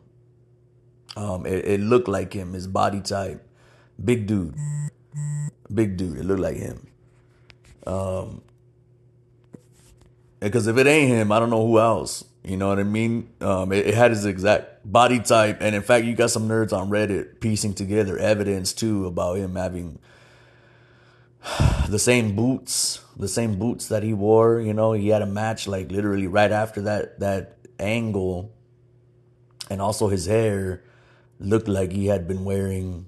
[1.16, 3.42] Um, it, it looked like him, his body type,
[4.03, 4.55] big dude,
[5.72, 6.18] big dude.
[6.18, 6.87] It looked like him.
[7.87, 8.42] Um,
[10.40, 12.25] because if it ain't him, I don't know who else.
[12.44, 13.31] You know what I mean?
[13.40, 16.72] Um, it, it, had his exact body type, and in fact, you got some nerds
[16.72, 19.99] on Reddit piecing together evidence too about him having
[21.88, 24.61] the same boots, the same boots that he wore.
[24.61, 28.53] You know, he had a match like literally right after that that angle,
[29.68, 30.83] and also his hair
[31.38, 33.07] looked like he had been wearing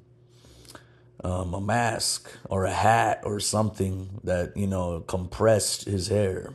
[1.24, 6.52] um, a mask or a hat or something that, you know, compressed his hair.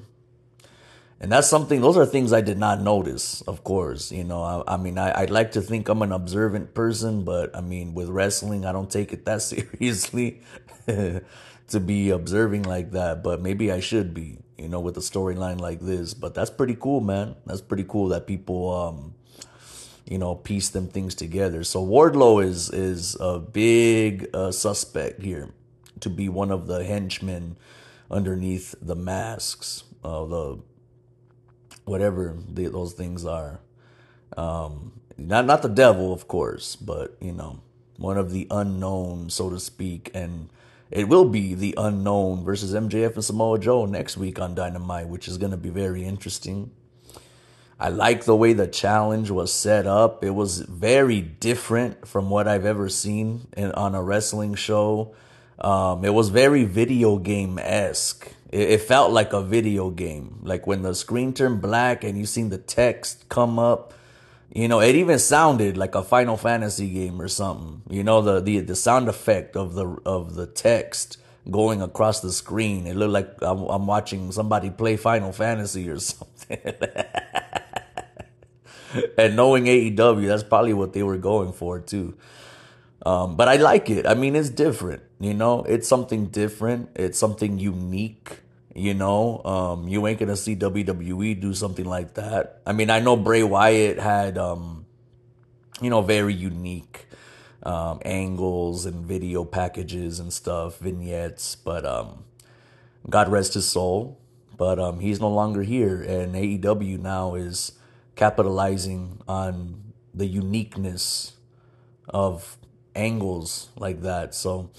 [1.24, 4.12] And that's something, those are things I did not notice, of course.
[4.12, 7.56] You know, I, I mean, I, I'd like to think I'm an observant person, but
[7.56, 10.42] I mean, with wrestling, I don't take it that seriously
[10.86, 13.24] to be observing like that.
[13.24, 16.14] But maybe I should be, you know, with a storyline like this.
[16.14, 17.38] But that's pretty cool, man.
[17.46, 19.16] That's pretty cool that people, um,
[20.06, 21.64] you know, piece them things together.
[21.64, 25.52] So Wardlow is is a big uh, suspect here
[26.02, 27.56] to be one of the henchmen
[28.12, 30.60] underneath the masks, uh, the
[31.86, 33.60] whatever the, those things are.
[34.38, 37.60] Um, not not the devil, of course, but you know,
[37.98, 40.50] one of the unknown, so to speak, and
[40.90, 45.28] it will be the unknown versus MJF and Samoa Joe next week on Dynamite, which
[45.28, 46.72] is going to be very interesting.
[47.80, 50.24] I like the way the challenge was set up.
[50.24, 55.16] It was very different from what I've ever seen in, on a wrestling show.
[55.60, 58.32] Um, it was very video game esque.
[58.54, 60.40] It, it, felt like a video game.
[60.44, 63.94] Like when the screen turned black and you seen the text come up.
[64.54, 67.82] You know, it even sounded like a Final Fantasy game or something.
[67.90, 71.18] You know, the the, the sound effect of the of the text
[71.50, 72.86] going across the screen.
[72.86, 76.60] It looked like I'm, I'm watching somebody play Final Fantasy or something.
[79.18, 82.16] and knowing AEW, that's probably what they were going for too.
[83.06, 84.06] Um, but I like it.
[84.06, 85.02] I mean, it's different.
[85.20, 86.90] You know, it's something different.
[86.96, 88.43] It's something unique.
[88.76, 92.62] You know, um, you ain't gonna see WWE do something like that.
[92.66, 94.86] I mean, I know Bray Wyatt had, um,
[95.82, 97.06] you know, very unique
[97.64, 101.56] um, angles and video packages and stuff, vignettes.
[101.56, 102.26] But um,
[103.10, 104.20] God rest his soul.
[104.58, 107.74] but um, he's no longer here, and AEW now is
[108.16, 111.34] capitalizing on the uniqueness
[112.10, 112.58] of
[112.96, 114.36] angles like that.
[114.36, 114.70] So,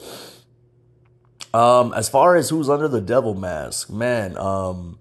[1.55, 4.99] um, as far as who's under the devil mask, man, um,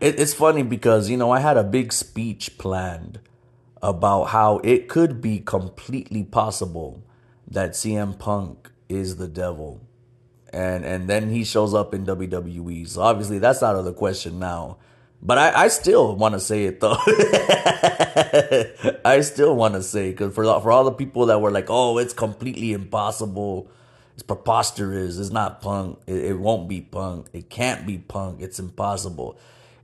[0.00, 3.20] it, it's funny because you know I had a big speech planned
[3.82, 7.02] about how it could be completely possible
[7.46, 9.82] that CM Punk is the devil.
[10.50, 12.88] And and then he shows up in WWE.
[12.88, 14.78] So obviously that's out of the question now.
[15.20, 16.96] But I, I still want to say it though.
[19.04, 21.98] I still want to say because for for all the people that were like, "Oh,
[21.98, 23.70] it's completely impossible,
[24.22, 28.58] it's preposterous, it's not Punk, it, it won't be Punk, it can't be Punk, it's
[28.58, 29.36] impossible."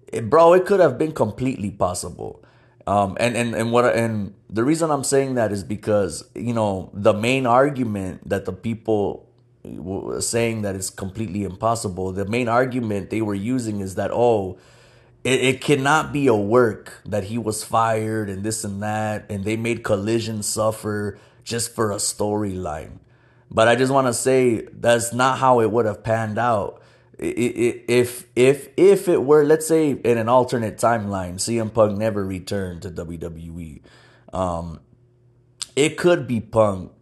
[0.06, 2.42] It, bro, it could have been completely possible.
[2.86, 6.90] Um, and and and what and the reason I'm saying that is because you know
[6.94, 9.26] the main argument that the people
[9.64, 12.12] were saying that it's completely impossible.
[12.12, 14.56] The main argument they were using is that oh
[15.24, 19.44] it, it cannot be a work that he was fired and this and that, and
[19.44, 23.00] they made Collision suffer just for a storyline.
[23.50, 26.82] But I just want to say that's not how it would have panned out.
[27.18, 32.82] If if if it were, let's say, in an alternate timeline, CM Punk never returned
[32.82, 33.80] to WWE,
[34.32, 34.80] um,
[35.74, 36.92] it could be Punk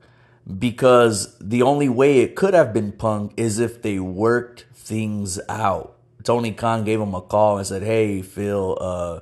[0.58, 5.96] because the only way it could have been Punk is if they worked things out
[6.26, 9.20] Tony Khan gave him a call and said, "Hey, Phil, uh,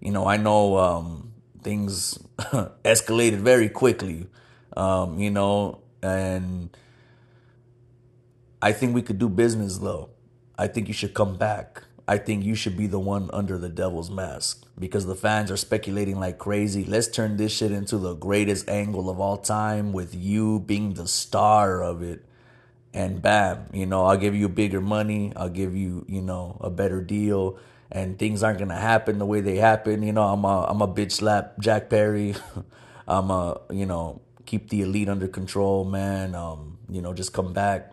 [0.00, 1.32] you know, I know um,
[1.64, 2.16] things
[2.84, 4.28] escalated very quickly,
[4.76, 6.76] um, you know, and
[8.62, 10.10] I think we could do business though.
[10.58, 11.82] I think you should come back.
[12.06, 15.56] I think you should be the one under the devil's mask because the fans are
[15.56, 16.84] speculating like crazy.
[16.84, 21.08] Let's turn this shit into the greatest angle of all time with you being the
[21.08, 22.24] star of it."
[22.94, 26.70] and bam, you know, I'll give you bigger money, I'll give you, you know, a
[26.70, 27.58] better deal,
[27.90, 30.02] and things aren't gonna happen the way they happen.
[30.02, 32.36] You know, I'm a I'm a bitch slap Jack Perry.
[33.08, 36.34] I'm a you know keep the elite under control, man.
[36.34, 37.92] Um, you know, just come back,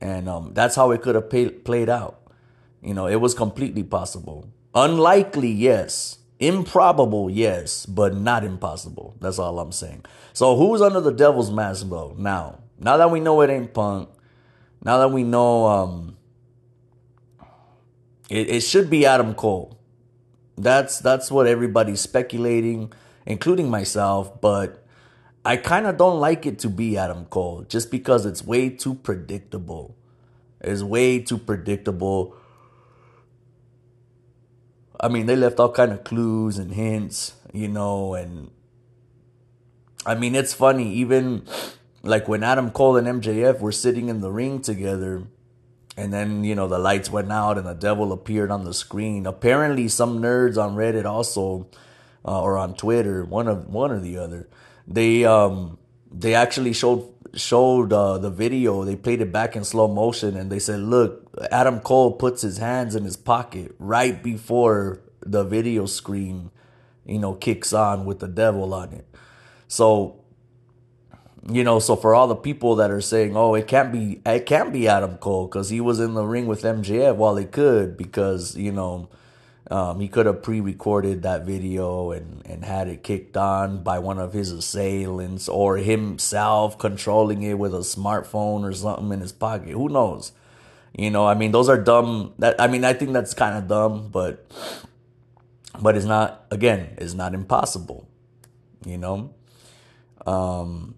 [0.00, 2.20] and um, that's how it could have pay, played out.
[2.82, 4.48] You know, it was completely possible.
[4.74, 6.18] Unlikely, yes.
[6.38, 9.16] Improbable, yes, but not impossible.
[9.20, 10.04] That's all I'm saying.
[10.34, 12.14] So who's under the devil's mask, bro?
[12.18, 14.10] Now, now that we know it ain't punk,
[14.84, 16.16] now that we know um
[18.28, 19.78] it, it should be Adam Cole.
[20.58, 22.92] That's that's what everybody's speculating,
[23.24, 24.85] including myself, but
[25.46, 28.96] I kind of don't like it to be Adam Cole just because it's way too
[28.96, 29.94] predictable.
[30.60, 32.34] It's way too predictable.
[34.98, 38.50] I mean, they left all kind of clues and hints, you know, and
[40.04, 41.46] I mean, it's funny even
[42.02, 45.28] like when Adam Cole and MJF were sitting in the ring together,
[45.96, 49.26] and then you know the lights went out and the devil appeared on the screen.
[49.26, 51.68] Apparently, some nerds on Reddit also,
[52.24, 54.48] uh, or on Twitter, one of one or the other,
[54.86, 55.78] they um
[56.10, 58.84] they actually showed showed uh, the video.
[58.84, 62.58] They played it back in slow motion, and they said, "Look, Adam Cole puts his
[62.58, 66.50] hands in his pocket right before the video screen,
[67.04, 69.06] you know, kicks on with the devil on it."
[69.68, 70.20] So
[71.48, 74.46] you know, so for all the people that are saying, "Oh, it can't be, it
[74.46, 77.96] can't be Adam Cole because he was in the ring with MJF," well, he could
[77.96, 79.08] because you know,
[79.70, 84.18] um, he could have pre-recorded that video and and had it kicked on by one
[84.18, 89.70] of his assailants or himself controlling it with a smartphone or something in his pocket.
[89.70, 90.32] Who knows?
[90.96, 92.32] You know, I mean, those are dumb.
[92.38, 94.46] That I mean, I think that's kind of dumb, but
[95.80, 96.46] but it's not.
[96.50, 98.08] Again, it's not impossible.
[98.84, 99.34] You know.
[100.26, 100.94] Um,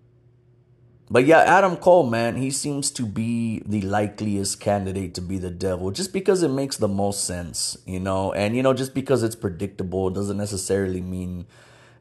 [1.10, 5.50] but yeah, Adam Cole, man, he seems to be the likeliest candidate to be the
[5.50, 8.32] devil just because it makes the most sense, you know?
[8.32, 11.46] And you know, just because it's predictable doesn't necessarily mean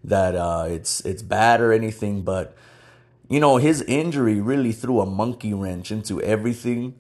[0.04, 2.56] that uh it's it's bad or anything, but
[3.30, 6.94] you know, his injury really threw a monkey wrench into everything.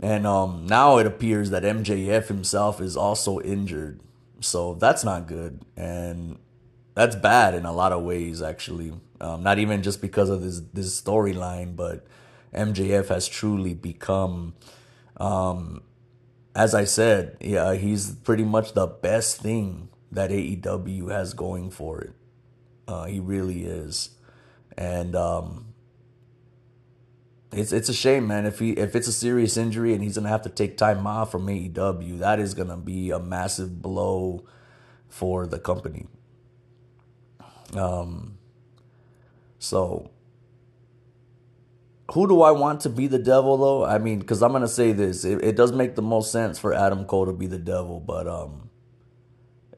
[0.00, 4.00] And um now it appears that MJF himself is also injured.
[4.40, 5.60] So that's not good.
[5.76, 6.38] And
[7.00, 8.92] that's bad in a lot of ways actually
[9.22, 12.06] um, not even just because of this this storyline but
[12.52, 14.54] mjf has truly become
[15.16, 15.82] um,
[16.54, 22.02] as i said yeah he's pretty much the best thing that aew has going for
[22.02, 22.12] it
[22.86, 24.10] uh, he really is
[24.76, 25.72] and um,
[27.52, 28.46] it's it's a shame, man.
[28.46, 31.32] If he if it's a serious injury and he's gonna have to take time off
[31.32, 34.44] from AEW, that is gonna be a massive blow
[35.08, 36.06] for the company.
[37.76, 38.38] Um,
[39.58, 40.10] so
[42.12, 43.84] who do I want to be the devil though?
[43.84, 46.74] I mean, because I'm gonna say this, it, it does make the most sense for
[46.74, 48.70] Adam Cole to be the devil, but um,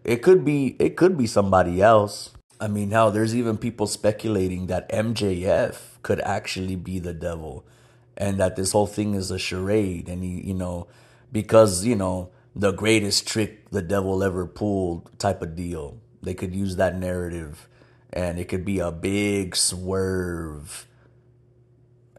[0.05, 2.31] it could be it could be somebody else.
[2.61, 7.67] I mean, how there's even people speculating that MJF could actually be the devil,
[8.17, 10.87] and that this whole thing is a charade, and he, you know,
[11.33, 15.99] because you know the greatest trick the devil ever pulled type of deal.
[16.23, 17.69] They could use that narrative,
[18.13, 20.87] and it could be a big swerve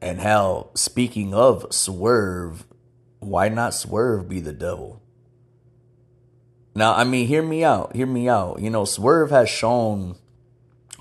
[0.04, 2.66] and hell, speaking of swerve,
[3.20, 5.02] why not swerve be the devil?
[6.76, 7.96] Now, I mean, hear me out.
[7.96, 8.60] Hear me out.
[8.60, 10.16] You know, Swerve has shown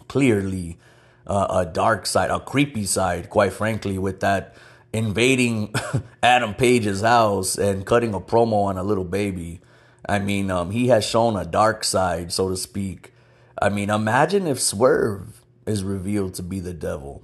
[0.07, 0.79] clearly
[1.27, 4.55] uh, a dark side, a creepy side, quite frankly, with that
[4.93, 5.75] invading
[6.23, 9.61] Adam Page's house and cutting a promo on a little baby.
[10.07, 13.12] I mean, um, he has shown a dark side, so to speak.
[13.61, 17.23] I mean, imagine if Swerve is revealed to be the devil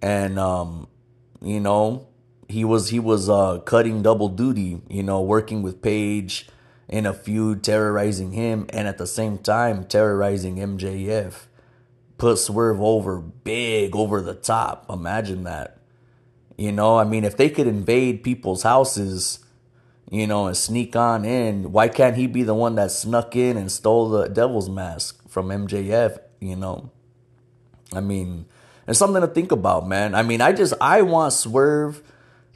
[0.00, 0.86] and um,
[1.42, 2.06] you know
[2.48, 6.48] he was he was uh, cutting double duty, you know, working with Page
[6.88, 11.46] in a feud, terrorizing him, and at the same time terrorizing MJF.
[12.16, 14.86] Put Swerve over big, over the top.
[14.90, 15.78] Imagine that.
[16.56, 19.38] You know, I mean, if they could invade people's houses,
[20.10, 23.56] you know, and sneak on in, why can't he be the one that snuck in
[23.56, 26.18] and stole the devil's mask from MJF?
[26.40, 26.90] You know,
[27.92, 28.46] I mean,
[28.86, 30.14] it's something to think about, man.
[30.14, 32.02] I mean, I just I want Swerve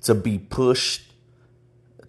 [0.03, 1.13] to be pushed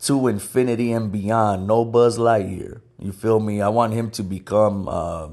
[0.01, 1.67] to infinity and beyond.
[1.67, 2.81] No Buzz Lightyear.
[2.99, 3.61] You feel me?
[3.61, 4.87] I want him to become.
[4.87, 5.29] Uh,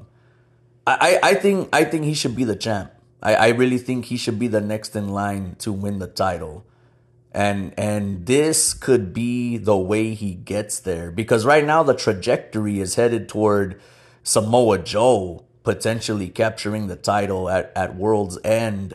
[0.87, 2.93] I I think I think he should be the champ.
[3.23, 6.65] I I really think he should be the next in line to win the title.
[7.33, 12.81] And and this could be the way he gets there because right now the trajectory
[12.81, 13.81] is headed toward
[14.25, 18.95] Samoa Joe potentially capturing the title at, at World's End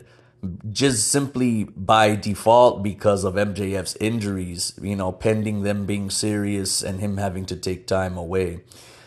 [0.70, 7.00] just simply by default because of MJF's injuries, you know, pending them being serious and
[7.00, 8.60] him having to take time away.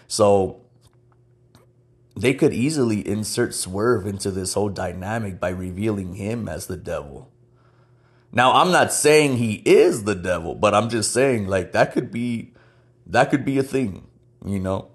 [0.08, 0.62] So
[2.16, 7.32] they could easily insert Swerve into this whole dynamic by revealing him as the devil.
[8.32, 12.12] Now, I'm not saying he is the devil, but I'm just saying like that could
[12.12, 12.54] be
[13.08, 14.08] that could be a thing,
[14.46, 14.90] you know?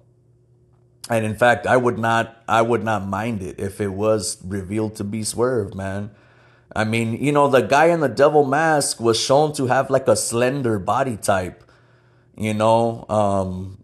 [1.11, 4.95] And in fact, I would not I would not mind it if it was revealed
[4.97, 6.11] to be Swerve, man.
[6.77, 10.09] I mean, you know, the guy in the devil mask was shown to have like
[10.09, 11.65] a slender body type,
[12.37, 13.79] you know, um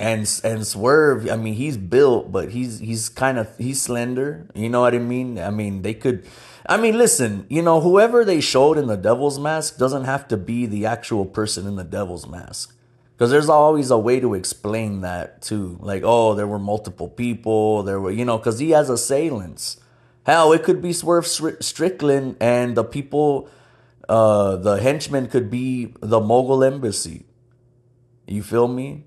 [0.00, 4.68] and and Swerve, I mean, he's built, but he's he's kind of he's slender, you
[4.68, 5.38] know what I mean?
[5.38, 6.24] I mean, they could
[6.68, 10.36] I mean, listen, you know, whoever they showed in the devil's mask doesn't have to
[10.36, 12.76] be the actual person in the devil's mask
[13.18, 15.78] because there's always a way to explain that too.
[15.80, 17.82] Like, oh, there were multiple people.
[17.82, 19.80] There were, you know, because he has assailants.
[20.24, 23.48] Hell, it could be Swerve Strickland and the people,
[24.06, 27.24] uh, the henchmen could be the Mogul Embassy.
[28.26, 29.06] You feel me?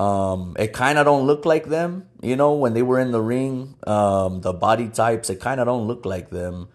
[0.00, 3.20] Um, it kind of don't look like them, you know, when they were in the
[3.20, 3.74] ring.
[3.86, 6.68] Um, the body types, it kind of don't look like them.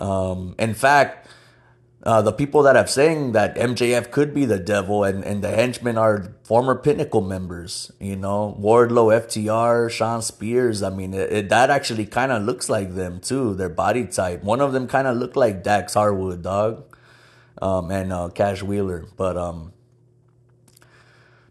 [0.00, 1.28] Um, in fact,
[2.02, 5.50] uh, the people that have saying that MJF could be the devil and, and the
[5.50, 10.82] henchmen are former Pinnacle members, you know, Wardlow, FTR, Shawn Spears.
[10.82, 14.42] I mean, it, it, that actually kind of looks like them too, their body type.
[14.42, 16.84] One of them kind of looked like Dax Harwood, dog,
[17.62, 19.06] um, and uh, Cash Wheeler.
[19.16, 19.72] But um,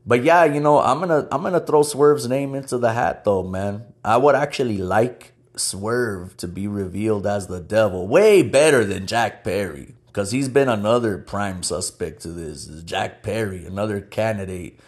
[0.07, 3.43] but yeah, you know, I'm gonna I'm gonna throw Swerve's name into the hat though,
[3.43, 3.83] man.
[4.05, 9.43] I would actually like Swerve to be revealed as the devil, way better than Jack
[9.43, 12.67] Perry because he's been another prime suspect to this.
[12.67, 14.79] Is Jack Perry, another candidate,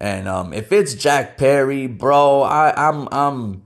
[0.00, 3.62] and um, if it's Jack Perry, bro, I, I'm I'm.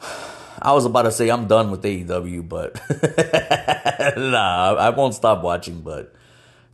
[0.62, 2.74] I was about to say I'm done with AEW, but
[4.18, 5.80] nah, I won't stop watching.
[5.80, 6.12] But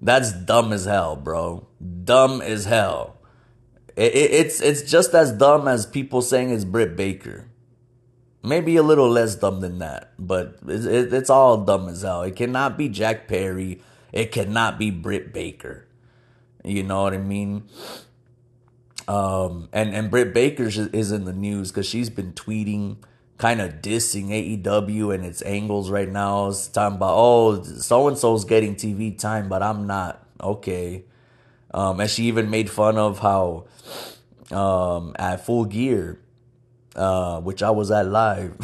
[0.00, 1.66] that's dumb as hell, bro.
[2.04, 3.16] Dumb as hell.
[3.96, 7.48] It, it, it's it's just as dumb as people saying it's Britt Baker.
[8.42, 12.22] Maybe a little less dumb than that, but it's, it's all dumb as hell.
[12.22, 13.80] It cannot be Jack Perry.
[14.12, 15.86] It cannot be Britt Baker.
[16.62, 17.68] You know what I mean?
[19.08, 22.96] Um, and and Britt Baker is in the news because she's been tweeting,
[23.38, 24.28] kind of dissing
[24.62, 26.48] AEW and its angles right now.
[26.48, 30.26] It's talking about oh, so and so's getting TV time, but I'm not.
[30.40, 31.04] Okay,
[31.72, 33.66] um, and she even made fun of how
[34.50, 36.20] um, at Full Gear
[36.96, 38.56] uh, which I was at live.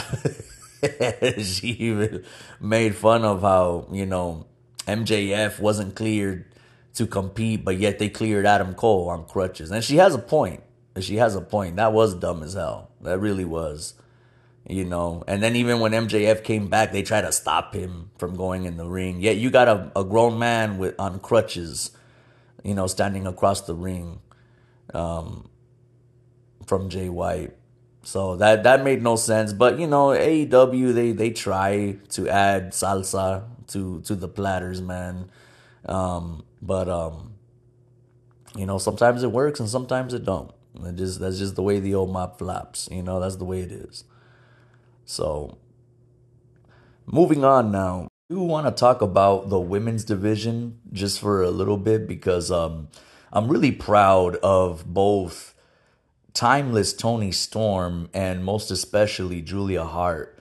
[1.42, 2.24] she even
[2.60, 4.46] made fun of how, you know,
[4.86, 6.46] MJF wasn't cleared
[6.94, 9.70] to compete, but yet they cleared Adam Cole on crutches.
[9.70, 10.62] And she has a point.
[11.00, 11.76] She has a point.
[11.76, 12.90] That was dumb as hell.
[13.00, 13.94] That really was.
[14.72, 15.22] You know.
[15.28, 18.76] And then even when MJF came back, they tried to stop him from going in
[18.76, 19.20] the ring.
[19.20, 21.90] Yet you got a, a grown man with on crutches,
[22.64, 24.20] you know, standing across the ring
[24.94, 25.48] um,
[26.66, 27.52] from Jay White.
[28.04, 29.52] So that that made no sense.
[29.52, 35.30] But you know, AEW they they try to add salsa to to the platters, man.
[35.84, 37.34] Um, but um,
[38.56, 40.50] you know, sometimes it works and sometimes it don't.
[40.84, 42.88] It just that's just the way the old mop flops.
[42.90, 44.04] You know, that's the way it is.
[45.04, 45.58] So,
[47.06, 48.08] moving on now.
[48.30, 52.50] I do want to talk about the women's division just for a little bit because
[52.50, 52.88] um,
[53.32, 55.54] I'm really proud of both
[56.34, 60.38] timeless Toni Storm and most especially Julia Hart.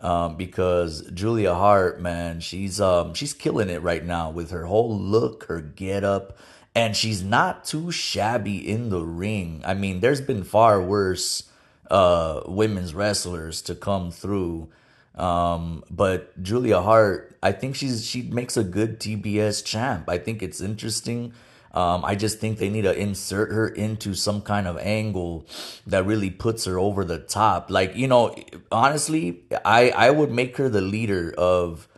[0.00, 4.98] Um, because Julia Hart, man, she's um she's killing it right now with her whole
[4.98, 6.36] look, her get up,
[6.74, 9.62] and she's not too shabby in the ring.
[9.64, 11.44] I mean, there's been far worse
[11.90, 14.68] uh, women's wrestlers to come through.
[15.14, 20.08] Um, but Julia Hart, I think she's she makes a good TBS champ.
[20.08, 21.32] I think it's interesting.
[21.72, 25.46] Um, I just think they need to insert her into some kind of angle
[25.88, 27.70] that really puts her over the top.
[27.70, 28.34] Like you know,
[28.72, 31.88] honestly, I I would make her the leader of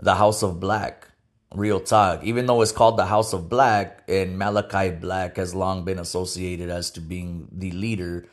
[0.00, 1.08] the House of Black.
[1.54, 2.24] Real talk.
[2.24, 6.70] Even though it's called the House of Black, and Malachi Black has long been associated
[6.70, 8.26] as to being the leader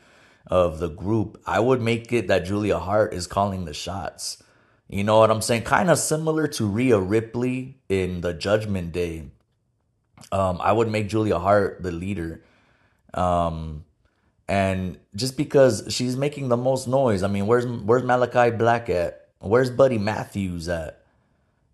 [0.50, 4.42] of the group, I would make it that Julia Hart is calling the shots.
[4.88, 5.62] You know what I'm saying?
[5.62, 9.30] Kind of similar to Rhea Ripley in the Judgment Day.
[10.32, 12.42] Um, I would make Julia Hart the leader.
[13.14, 13.84] Um,
[14.48, 19.28] and just because she's making the most noise, I mean, where's where's Malachi Black at?
[19.38, 21.04] Where's Buddy Matthews at?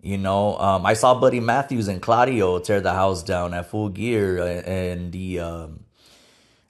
[0.03, 3.89] You know, um, I saw Buddy Matthews and Claudio tear the house down at Full
[3.89, 5.86] Gear and the um,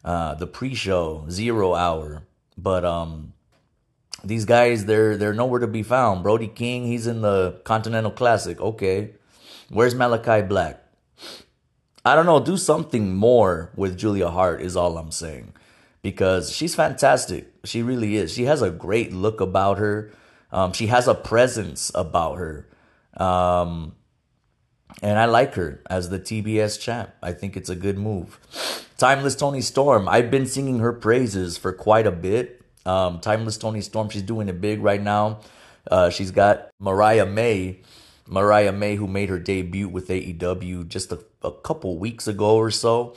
[0.06, 2.22] uh, the pre-show zero hour.
[2.56, 3.34] But um,
[4.24, 6.22] these guys, they're they're nowhere to be found.
[6.22, 8.58] Brody King, he's in the Continental Classic.
[8.58, 9.10] Okay,
[9.68, 10.82] where's Malachi Black?
[12.04, 12.40] I don't know.
[12.40, 15.52] Do something more with Julia Hart is all I'm saying,
[16.00, 17.52] because she's fantastic.
[17.64, 18.32] She really is.
[18.32, 20.12] She has a great look about her.
[20.52, 22.68] Um, she has a presence about her.
[23.16, 23.96] Um,
[25.02, 27.10] and I like her as the TBS champ.
[27.22, 28.38] I think it's a good move.
[28.96, 30.08] Timeless Toni Storm.
[30.08, 32.62] I've been singing her praises for quite a bit.
[32.86, 34.08] Um, Timeless Toni Storm.
[34.08, 35.40] She's doing it big right now.
[35.90, 37.80] Uh, she's got Mariah May.
[38.26, 42.70] Mariah May, who made her debut with AEW just a, a couple weeks ago or
[42.70, 43.14] so.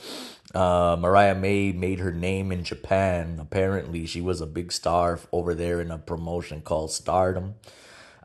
[0.54, 3.38] Uh, Mariah May made her name in Japan.
[3.40, 7.54] Apparently, she was a big star over there in a promotion called Stardom.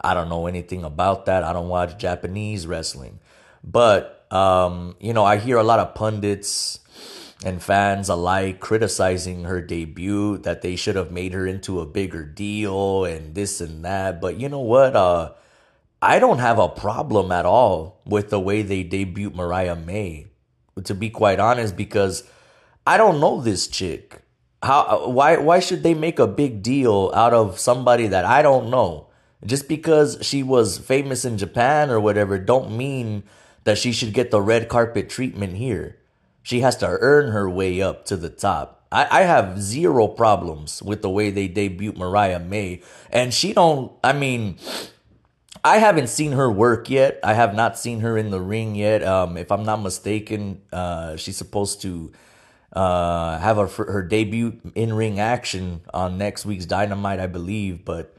[0.01, 1.43] I don't know anything about that.
[1.43, 3.19] I don't watch Japanese wrestling.
[3.65, 6.79] But, um, you know, I hear a lot of pundits
[7.43, 12.23] and fans alike criticizing her debut that they should have made her into a bigger
[12.23, 14.21] deal and this and that.
[14.21, 14.95] But you know what?
[14.95, 15.31] Uh,
[16.01, 20.27] I don't have a problem at all with the way they debut Mariah May,
[20.83, 22.23] to be quite honest, because
[22.85, 24.21] I don't know this chick.
[24.61, 28.69] How why why should they make a big deal out of somebody that I don't
[28.69, 29.07] know?
[29.45, 33.23] Just because she was famous in Japan or whatever don't mean
[33.65, 35.97] that she should get the red carpet treatment here.
[36.41, 38.85] She has to earn her way up to the top.
[38.91, 42.81] I, I have zero problems with the way they debut Mariah May.
[43.11, 44.57] And she don't I mean
[45.63, 47.19] I haven't seen her work yet.
[47.23, 49.01] I have not seen her in the ring yet.
[49.01, 52.11] Um, if I'm not mistaken, uh, she's supposed to
[52.71, 57.83] uh, have her, her debut in ring action on next week's Dynamite, I believe.
[57.83, 58.15] But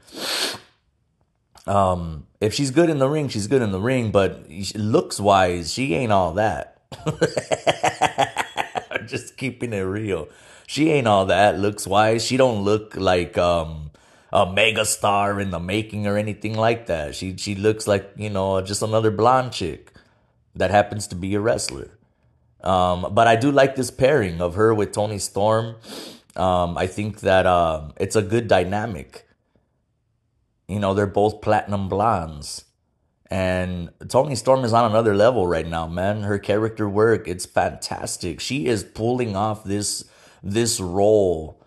[1.67, 4.11] um, if she's good in the ring, she's good in the ring.
[4.11, 4.45] But
[4.75, 6.81] looks wise, she ain't all that.
[9.05, 10.27] Just keeping it real.
[10.67, 12.25] She ain't all that looks wise.
[12.25, 13.91] She don't look like um
[14.31, 17.15] a mega star in the making or anything like that.
[17.15, 19.91] She she looks like, you know, just another blonde chick
[20.55, 21.91] that happens to be a wrestler.
[22.61, 25.75] Um, but I do like this pairing of her with Toni Storm.
[26.35, 29.26] Um, I think that um, it's a good dynamic.
[30.67, 32.65] You know, they're both platinum blondes.
[33.29, 36.23] And Toni Storm is on another level right now, man.
[36.23, 38.39] Her character work, it's fantastic.
[38.39, 40.05] She is pulling off this
[40.43, 41.61] this role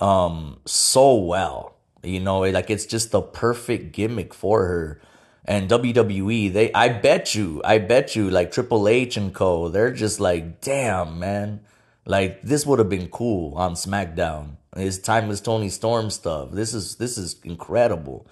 [0.00, 1.76] um so well.
[2.02, 5.00] You know, like it's just the perfect gimmick for her.
[5.44, 9.92] And WWE, they I bet you, I bet you like Triple H and Co, they're
[9.92, 11.60] just like, damn, man.
[12.04, 14.56] Like this would have been cool on SmackDown.
[14.76, 16.50] It's timeless Toni Storm stuff.
[16.52, 18.26] This is this is incredible.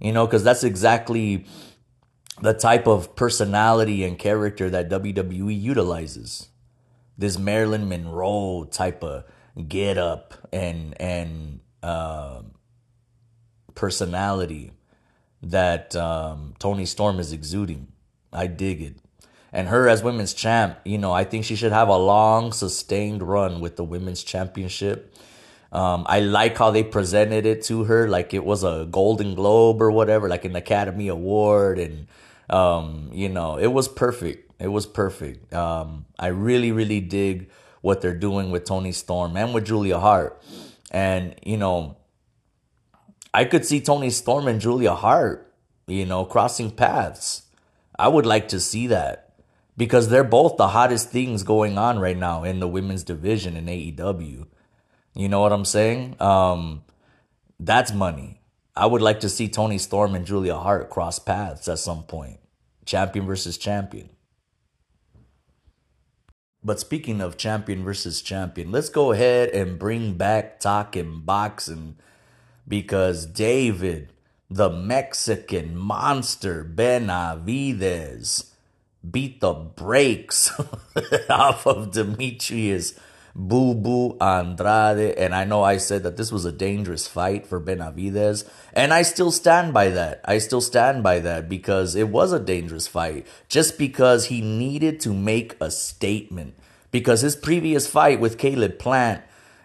[0.00, 1.46] You know, because that's exactly
[2.40, 6.48] the type of personality and character that WWE utilizes.
[7.16, 9.24] This Marilyn Monroe type of
[9.68, 12.42] get up and and uh,
[13.74, 14.72] personality
[15.42, 17.88] that um, Toni Storm is exuding.
[18.32, 18.96] I dig it.
[19.52, 23.22] And her as women's champ, you know, I think she should have a long, sustained
[23.22, 25.14] run with the women's championship.
[25.74, 29.82] Um, I like how they presented it to her, like it was a Golden Globe
[29.82, 32.06] or whatever, like an Academy Award, and
[32.48, 34.52] um, you know, it was perfect.
[34.60, 35.52] It was perfect.
[35.52, 37.50] Um, I really, really dig
[37.80, 40.40] what they're doing with Toni Storm and with Julia Hart,
[40.92, 41.96] and you know,
[43.34, 45.52] I could see Toni Storm and Julia Hart,
[45.88, 47.42] you know, crossing paths.
[47.98, 49.34] I would like to see that
[49.76, 53.66] because they're both the hottest things going on right now in the women's division in
[53.66, 54.46] AEW.
[55.14, 56.20] You know what I'm saying?
[56.20, 56.82] Um,
[57.60, 58.40] that's money.
[58.76, 62.40] I would like to see Toni Storm and Julia Hart cross paths at some point.
[62.84, 64.10] Champion versus champion.
[66.64, 71.96] But speaking of champion versus champion, let's go ahead and bring back talking boxing
[72.66, 74.12] because David,
[74.50, 78.50] the Mexican monster Benavidez,
[79.08, 80.50] beat the brakes
[81.28, 82.98] off of Demetrius
[83.34, 85.14] Boo Boo Andrade.
[85.16, 88.48] And I know I said that this was a dangerous fight for Benavidez.
[88.72, 90.20] And I still stand by that.
[90.24, 93.26] I still stand by that because it was a dangerous fight.
[93.48, 96.54] Just because he needed to make a statement.
[96.90, 99.22] Because his previous fight with Caleb Plant,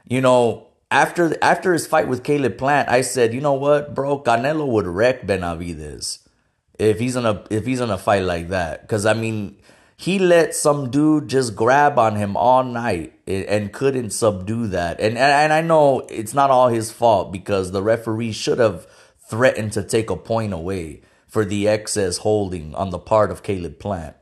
[0.07, 4.19] you know, after after his fight with Caleb Plant, I said, you know what, bro,
[4.19, 6.27] Canelo would wreck Benavidez
[6.79, 8.81] if he's in a if he's in a fight like that.
[8.81, 9.57] Because I mean,
[9.99, 14.97] he let some dude just grab on him all night and couldn't subdue that.
[15.01, 18.87] And and I know it's not all his fault because the referee should have
[19.29, 23.77] threatened to take a point away for the excess holding on the part of Caleb
[23.77, 24.15] Plant.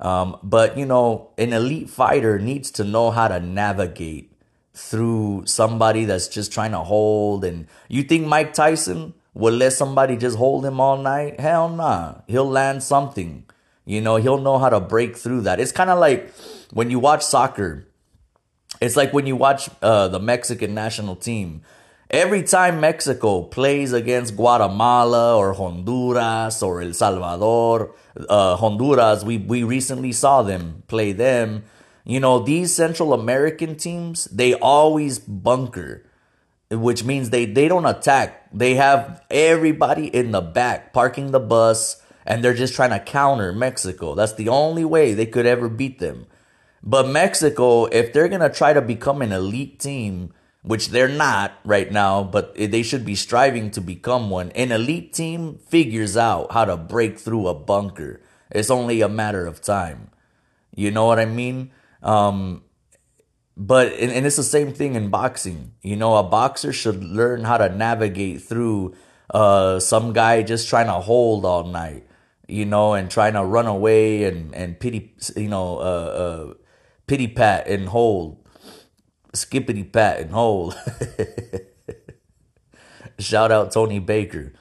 [0.00, 4.36] Um, but you know, an elite fighter needs to know how to navigate
[4.74, 7.42] through somebody that's just trying to hold.
[7.42, 11.40] And you think Mike Tyson would let somebody just hold him all night?
[11.40, 12.16] Hell nah.
[12.26, 13.46] He'll land something.
[13.84, 15.60] You know, he'll know how to break through that.
[15.60, 16.32] It's kind of like
[16.72, 17.86] when you watch soccer.
[18.80, 21.62] It's like when you watch uh, the Mexican national team.
[22.10, 27.94] Every time Mexico plays against Guatemala or Honduras or El Salvador,
[28.28, 31.64] uh, Honduras, we, we recently saw them play them
[32.04, 36.04] you know, these Central American teams, they always bunker,
[36.70, 38.50] which means they, they don't attack.
[38.52, 43.52] They have everybody in the back parking the bus and they're just trying to counter
[43.52, 44.14] Mexico.
[44.14, 46.26] That's the only way they could ever beat them.
[46.82, 51.52] But Mexico, if they're going to try to become an elite team, which they're not
[51.64, 56.52] right now, but they should be striving to become one, an elite team figures out
[56.52, 58.20] how to break through a bunker.
[58.50, 60.10] It's only a matter of time.
[60.74, 61.70] You know what I mean?
[62.02, 62.62] Um,
[63.56, 65.72] but and, and it's the same thing in boxing.
[65.82, 68.94] You know, a boxer should learn how to navigate through
[69.30, 72.06] uh, some guy just trying to hold all night,
[72.48, 76.54] you know, and trying to run away and and pity, you know, uh, uh,
[77.06, 78.44] pity pat and hold,
[79.34, 80.76] skippity pat and hold.
[83.18, 84.52] Shout out Tony Baker.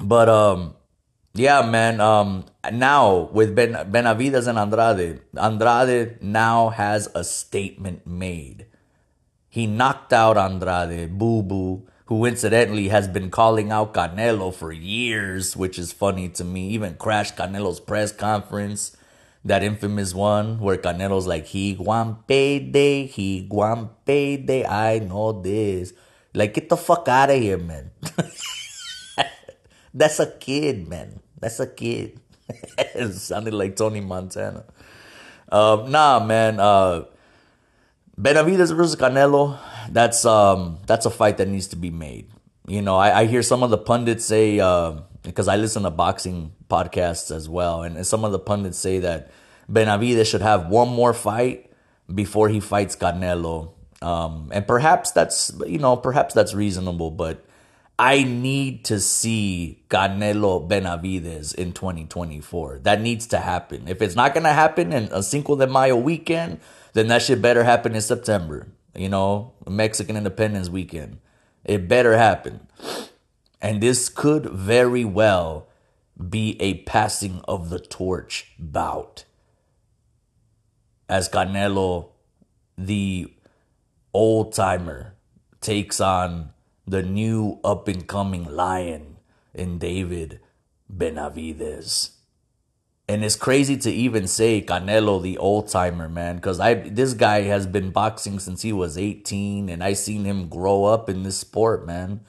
[0.00, 0.74] But um
[1.34, 2.00] yeah, man.
[2.00, 8.66] Um, now with Ben Benavidez and Andrade, Andrade now has a statement made.
[9.48, 15.56] He knocked out Andrade, Boo Boo, who incidentally has been calling out Canelo for years,
[15.56, 16.68] which is funny to me.
[16.68, 18.96] Even crashed Canelo's press conference,
[19.44, 21.74] that infamous one where Canelo's like, "He
[22.26, 23.48] payday, he
[24.04, 25.92] payday." I know this.
[26.34, 27.92] Like, get the fuck out of here, man.
[29.94, 31.20] That's a kid, man.
[31.38, 32.18] That's a kid.
[32.78, 34.64] it sounded like Tony Montana.
[35.48, 36.58] Uh, nah, man.
[36.58, 37.04] Uh,
[38.18, 39.58] Benavidez versus Canelo.
[39.90, 42.28] That's um that's a fight that needs to be made.
[42.66, 45.90] You know, I, I hear some of the pundits say uh, because I listen to
[45.90, 49.30] boxing podcasts as well, and some of the pundits say that
[49.70, 51.70] Benavidez should have one more fight
[52.12, 53.72] before he fights Canelo.
[54.00, 57.44] Um, and perhaps that's you know perhaps that's reasonable, but
[57.98, 62.80] I need to see Canelo Benavidez in 2024.
[62.80, 63.88] That needs to happen.
[63.88, 66.60] If it's not to happen in a Cinco de Mayo weekend,
[66.94, 68.68] then that shit better happen in September.
[68.96, 71.18] You know, Mexican Independence weekend.
[71.64, 72.66] It better happen.
[73.60, 75.68] And this could very well
[76.30, 79.24] be a passing of the torch bout.
[81.08, 82.10] As Canelo,
[82.78, 83.32] the
[84.12, 85.14] old timer,
[85.60, 86.50] takes on
[86.86, 89.16] the new up and coming lion
[89.52, 90.40] in David
[90.94, 92.13] Benavidez.
[93.06, 97.42] And it's crazy to even say Canelo the old timer, man, because I this guy
[97.42, 101.36] has been boxing since he was 18 and I seen him grow up in this
[101.36, 102.20] sport, man.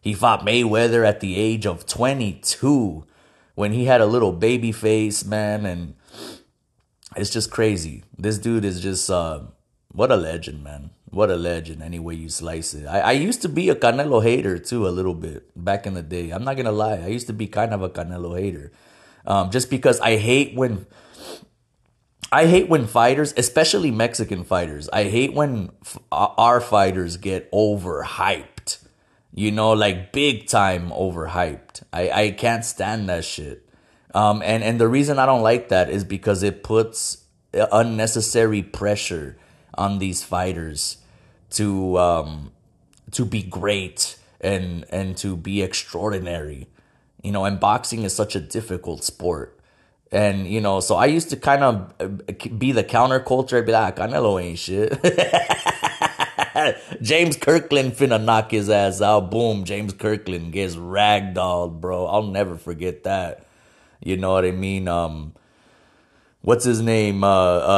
[0.00, 3.04] He fought Mayweather at the age of 22
[3.54, 5.94] when he had a little baby face, man, and
[7.16, 8.04] it's just crazy.
[8.16, 9.40] This dude is just uh,
[9.92, 10.90] what a legend, man.
[11.10, 12.86] What a legend, any way you slice it.
[12.86, 16.02] I, I used to be a Canelo hater too, a little bit back in the
[16.02, 16.30] day.
[16.30, 16.98] I'm not gonna lie.
[16.98, 18.72] I used to be kind of a Canelo hater,
[19.28, 20.86] um, just because I hate when
[22.32, 28.78] I hate when fighters, especially Mexican fighters, I hate when f- our fighters get overhyped.
[29.34, 31.82] You know, like big time overhyped.
[31.92, 33.68] I, I can't stand that shit.
[34.14, 39.36] Um, and, and the reason I don't like that is because it puts unnecessary pressure
[39.74, 40.96] on these fighters
[41.50, 42.52] to um,
[43.12, 46.66] to be great and and to be extraordinary.
[47.22, 49.58] You know, and boxing is such a difficult sport.
[50.10, 53.58] And you know, so I used to kind of uh, be the counterculture.
[53.58, 54.92] I'd be like, ah, Canelo ain't shit.
[57.02, 59.30] James Kirkland finna knock his ass out.
[59.30, 62.06] Boom, James Kirkland gets ragdolled, bro.
[62.06, 63.46] I'll never forget that.
[64.00, 64.88] You know what I mean?
[64.88, 65.34] Um,
[66.40, 67.24] what's his name?
[67.24, 67.28] Uh,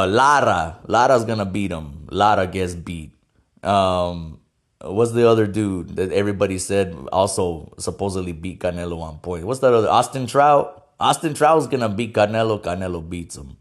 [0.03, 0.79] uh, Lara.
[0.87, 2.07] Lara's gonna beat him.
[2.09, 3.11] Lara gets beat.
[3.63, 4.39] Um,
[4.83, 9.45] what's the other dude that everybody said also supposedly beat Canelo on point?
[9.45, 9.89] What's that other?
[9.89, 10.89] Austin Trout.
[10.99, 12.61] Austin Trout's gonna beat Canelo.
[12.61, 13.57] Canelo beats him.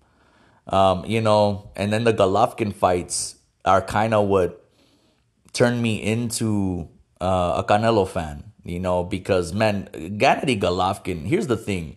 [0.67, 4.65] Um, you know, and then the Golovkin fights are kind of what
[5.53, 6.89] turned me into
[7.21, 8.45] uh, a Canelo fan.
[8.65, 11.27] You know, because man, Gennady Golovkin.
[11.27, 11.97] Here's the thing: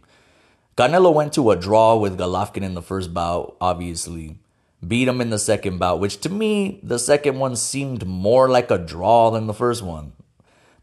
[0.78, 3.58] Canelo went to a draw with Golovkin in the first bout.
[3.60, 4.40] Obviously,
[4.88, 8.72] beat him in the second bout, which to me, the second one seemed more like
[8.72, 10.14] a draw than the first one.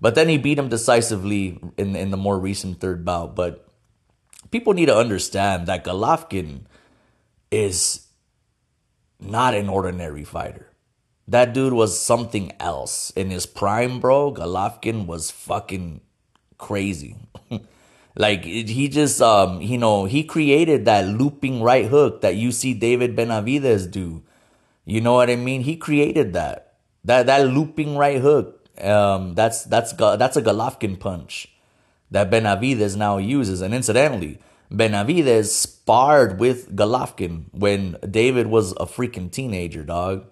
[0.01, 3.37] But then he beat him decisively in in the more recent third bout.
[3.37, 3.69] But
[4.51, 6.65] people need to understand that Golovkin
[7.51, 8.07] is
[9.21, 10.71] not an ordinary fighter.
[11.29, 13.11] That dude was something else.
[13.11, 16.01] In his prime, bro, Golovkin was fucking
[16.59, 17.17] crazy.
[18.17, 22.75] Like he just um you know, he created that looping right hook that you see
[22.75, 24.23] David Benavidez do.
[24.85, 25.63] You know what I mean?
[25.63, 26.75] He created that.
[27.05, 28.69] That that looping right hook.
[28.81, 31.49] Um that's that's that's a Golovkin punch
[32.11, 33.61] that Benavidez now uses.
[33.61, 34.39] And incidentally,
[34.73, 40.27] Benavidez sparred with Golovkin when David was a freaking teenager, dog.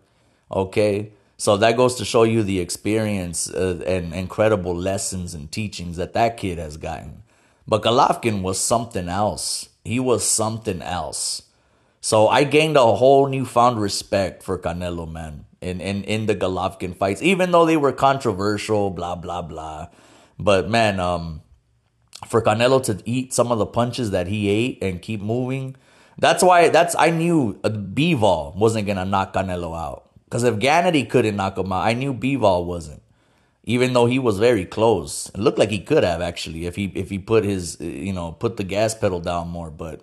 [0.51, 1.13] Okay?
[1.37, 6.13] So that goes to show you the experience uh, and incredible lessons and teachings that
[6.15, 7.23] that kid has gotten.
[7.69, 9.69] But Golovkin was something else.
[9.85, 11.43] He was something else.
[12.01, 16.97] So I gained a whole newfound respect for Canelo, man, in, in, in the Golovkin
[16.97, 19.89] fights, even though they were controversial, blah, blah, blah.
[20.39, 21.43] But man, um,
[22.27, 25.77] for Canelo to eat some of the punches that he ate and keep moving.
[26.19, 30.11] That's why that's I knew Bivol wasn't gonna knock Canelo out.
[30.25, 33.03] Because if Gennady couldn't knock him out, I knew Bivol wasn't.
[33.69, 35.29] Even though he was very close.
[35.35, 38.33] It looked like he could have actually if he if he put his you know,
[38.33, 39.71] put the gas pedal down more.
[39.71, 40.01] But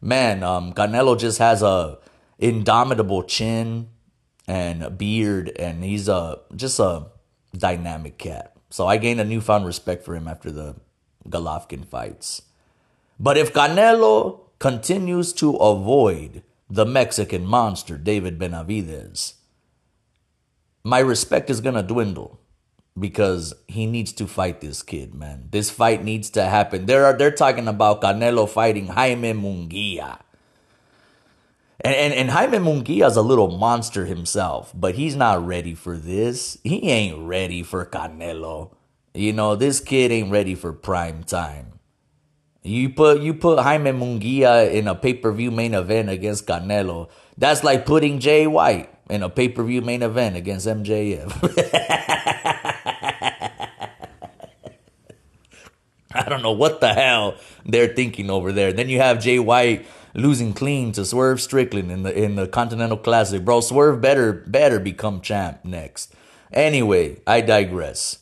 [0.00, 1.98] man, um Canelo just has a
[2.38, 3.88] indomitable chin
[4.48, 7.06] and a beard and he's a just a
[7.54, 8.56] dynamic cat.
[8.70, 10.76] So I gained a newfound respect for him after the
[11.28, 12.40] Golovkin fights.
[13.20, 19.34] But if Canelo continues to avoid the Mexican monster, David Benavidez,
[20.82, 22.40] my respect is going to dwindle
[22.98, 25.48] because he needs to fight this kid, man.
[25.50, 26.86] This fight needs to happen.
[26.86, 30.20] They're, they're talking about Canelo fighting Jaime Munguia.
[31.80, 35.96] And, and, and Jaime Munguia is a little monster himself, but he's not ready for
[35.96, 36.56] this.
[36.62, 38.70] He ain't ready for Canelo.
[39.12, 41.74] You know, this kid ain't ready for prime time.
[42.62, 47.10] You put you put Jaime Munguia in a pay-per-view main event against Canelo.
[47.36, 51.30] That's like putting Jay White in a pay-per-view main event against MJF.
[56.14, 58.72] I don't know what the hell they're thinking over there.
[58.72, 62.98] Then you have Jay White losing clean to Swerve Strickland in the in the Continental
[62.98, 63.44] Classic.
[63.44, 66.14] Bro, Swerve better better become champ next.
[66.52, 68.18] Anyway, I digress.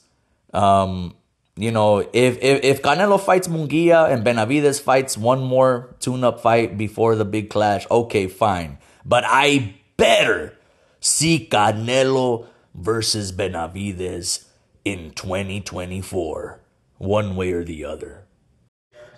[0.54, 1.14] Um,
[1.56, 6.78] you know, if, if if Canelo fights Munguia and Benavidez fights one more tune-up fight
[6.78, 8.78] before the big clash, okay, fine.
[9.04, 10.56] But I better
[11.00, 14.46] see Canelo versus Benavidez
[14.84, 16.60] in 2024,
[17.02, 18.24] one way or the other.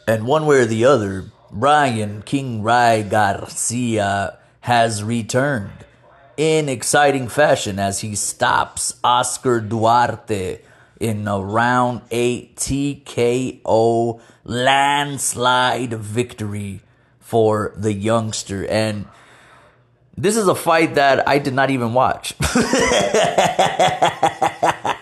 [0.08, 5.84] And one way or the other, Ryan King Ry Garcia has returned
[6.36, 10.60] in exciting fashion as he stops Oscar Duarte
[10.98, 16.80] in a round 8 TKO landslide victory
[17.20, 18.66] for the youngster.
[18.66, 19.06] And
[20.16, 22.34] this is a fight that I did not even watch.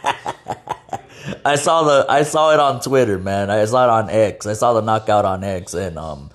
[1.44, 3.50] I saw the I saw it on Twitter, man.
[3.50, 4.46] I saw it on X.
[4.46, 6.30] I saw the knockout on X, and um,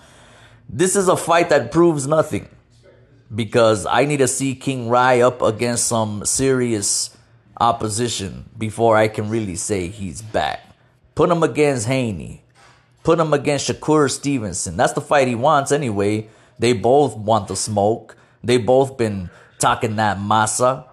[0.69, 2.49] this is a fight that proves nothing
[3.33, 7.15] because I need to see King Ry up against some serious
[7.59, 10.61] opposition before I can really say he's back.
[11.15, 12.43] Put him against Haney.
[13.03, 14.75] Put him against Shakur Stevenson.
[14.75, 16.27] That's the fight he wants anyway.
[16.59, 18.17] They both want the smoke.
[18.43, 19.29] They both been
[19.59, 20.85] talking that masa.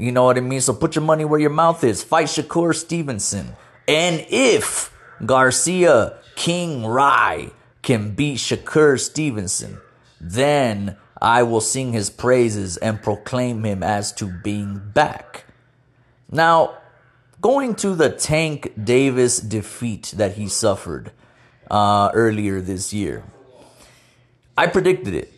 [0.00, 0.60] You know what I mean?
[0.60, 2.02] So put your money where your mouth is.
[2.02, 3.54] Fight Shakur Stevenson.
[3.86, 4.92] And if
[5.24, 7.50] Garcia King Ry
[7.82, 9.78] can beat Shakur Stevenson,
[10.20, 15.44] then I will sing his praises and proclaim him as to being back.
[16.30, 16.78] Now,
[17.40, 21.12] going to the Tank Davis defeat that he suffered
[21.70, 23.22] uh, earlier this year,
[24.56, 25.32] I predicted it.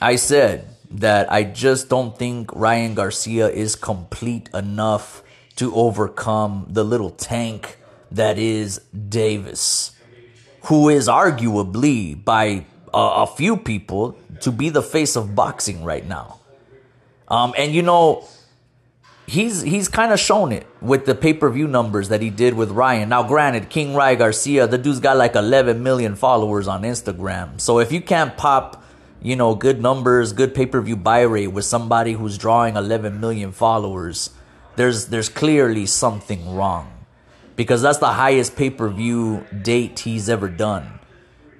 [0.00, 5.22] I said that I just don't think Ryan Garcia is complete enough
[5.56, 7.78] to overcome the little tank
[8.12, 8.78] that is
[9.08, 9.92] Davis,
[10.64, 16.06] who is arguably by a, a few people to be the face of boxing right
[16.06, 16.38] now.
[17.26, 18.24] Um, and you know,
[19.26, 23.08] he's he's kind of shown it with the pay-per-view numbers that he did with Ryan.
[23.08, 27.60] Now, granted, King Ryan Garcia, the dude's got like 11 million followers on Instagram.
[27.60, 28.83] So if you can't pop,
[29.24, 34.28] you know, good numbers, good pay-per-view buy rate with somebody who's drawing 11 million followers,
[34.76, 36.92] there's there's clearly something wrong.
[37.56, 41.00] Because that's the highest pay-per-view date he's ever done.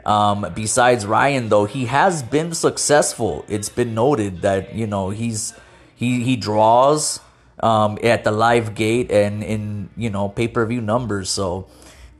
[0.05, 3.47] Um, besides Ryan, though, he has been successful.
[3.49, 5.55] It's been noted that you know he's
[5.97, 7.19] he he draws
[7.61, 11.31] um, at the live gate and in you know pay per view numbers.
[11.31, 11.69] So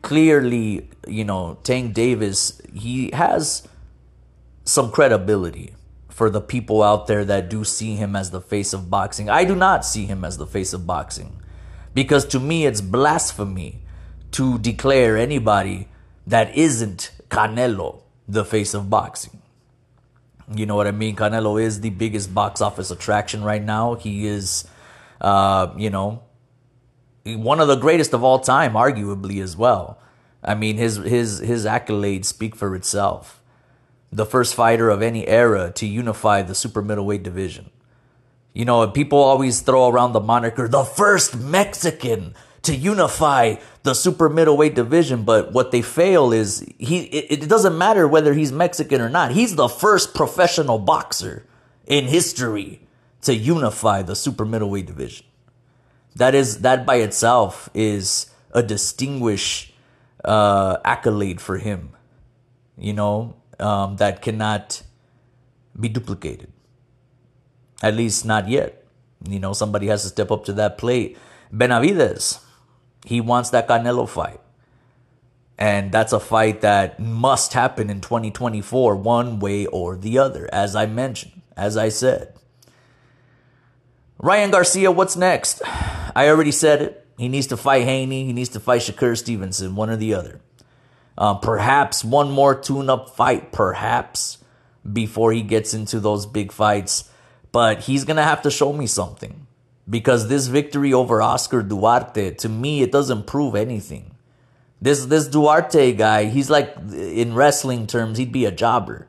[0.01, 3.68] clearly, you know Tank Davis he has
[4.64, 5.74] some credibility
[6.08, 9.28] for the people out there that do see him as the face of boxing.
[9.28, 11.40] I do not see him as the face of boxing
[11.92, 13.80] because to me it's blasphemy
[14.32, 15.88] to declare anybody
[16.26, 19.42] that isn't Canelo the face of boxing.
[20.52, 21.16] You know what I mean?
[21.16, 23.94] Canelo is the biggest box office attraction right now.
[23.94, 24.66] He is,
[25.20, 26.22] uh, you know,
[27.24, 29.98] one of the greatest of all time, arguably as well.
[30.42, 33.40] I mean, his his his accolades speak for itself.
[34.14, 37.70] The first fighter of any era to unify the super middleweight division.
[38.52, 44.28] You know, people always throw around the moniker the first Mexican to unify the super
[44.28, 45.24] middleweight division.
[45.24, 47.02] But what they fail is he.
[47.06, 49.32] It, it doesn't matter whether he's Mexican or not.
[49.32, 51.44] He's the first professional boxer
[51.84, 52.86] in history
[53.22, 55.26] to unify the super middleweight division.
[56.14, 59.74] That is that by itself is a distinguished
[60.24, 61.90] uh, accolade for him.
[62.78, 64.82] You know um, that cannot
[65.78, 66.52] be duplicated.
[67.82, 68.84] At least not yet.
[69.28, 71.16] You know somebody has to step up to that plate.
[71.52, 72.40] Benavidez,
[73.05, 74.40] he wants that Canelo fight.
[75.57, 80.74] And that's a fight that must happen in 2024, one way or the other, as
[80.74, 82.34] I mentioned, as I said.
[84.18, 85.62] Ryan Garcia, what's next?
[86.16, 87.07] I already said it.
[87.18, 88.24] He needs to fight Haney.
[88.24, 90.40] He needs to fight Shakur Stevenson, one or the other.
[91.16, 94.38] Uh, perhaps one more tune up fight, perhaps,
[94.90, 97.10] before he gets into those big fights.
[97.52, 99.46] But he's going to have to show me something
[99.88, 104.14] because this victory over Oscar Duarte to me it doesn't prove anything.
[104.80, 109.08] This this Duarte guy, he's like in wrestling terms, he'd be a jobber.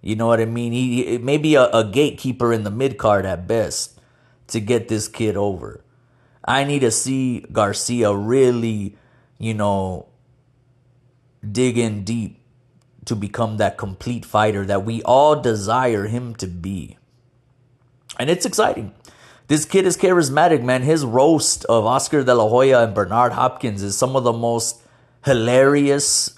[0.00, 0.72] You know what I mean?
[0.72, 3.98] He maybe a, a gatekeeper in the mid card at best
[4.48, 5.82] to get this kid over.
[6.44, 8.96] I need to see Garcia really,
[9.38, 10.07] you know,
[11.52, 12.40] dig in deep
[13.04, 16.98] to become that complete fighter that we all desire him to be.
[18.18, 18.94] And it's exciting.
[19.46, 20.82] This kid is charismatic, man.
[20.82, 24.82] His roast of Oscar De La Hoya and Bernard Hopkins is some of the most
[25.24, 26.36] hilarious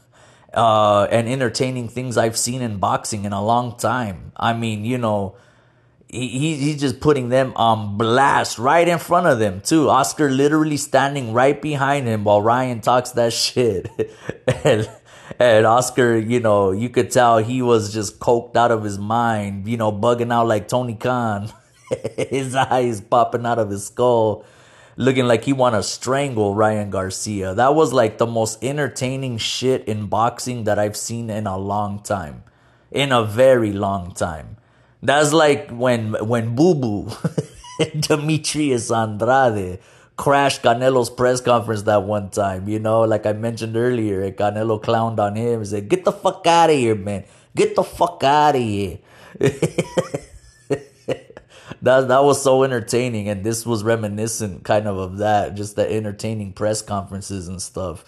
[0.54, 4.30] uh, and entertaining things I've seen in boxing in a long time.
[4.36, 5.34] I mean, you know,
[6.12, 9.88] he, he's just putting them on blast right in front of them, too.
[9.88, 13.88] Oscar literally standing right behind him while Ryan talks that shit.
[14.64, 14.88] and,
[15.40, 19.66] and Oscar, you know, you could tell he was just coked out of his mind,
[19.66, 21.52] you know, bugging out like Tony Khan.
[22.16, 24.44] his eyes popping out of his skull,
[24.96, 27.54] looking like he want to strangle Ryan Garcia.
[27.54, 32.00] That was like the most entertaining shit in boxing that I've seen in a long
[32.00, 32.44] time,
[32.90, 34.56] in a very long time.
[35.02, 37.10] That's like when when Boo Boo,
[38.00, 39.80] Demetrius Andrade
[40.16, 42.68] crashed Canelo's press conference that one time.
[42.68, 46.46] You know, like I mentioned earlier, Canelo clowned on him and said, "Get the fuck
[46.46, 47.24] out of here, man!
[47.56, 48.98] Get the fuck out of here."
[51.82, 55.90] that that was so entertaining, and this was reminiscent kind of of that, just the
[55.90, 58.04] entertaining press conferences and stuff.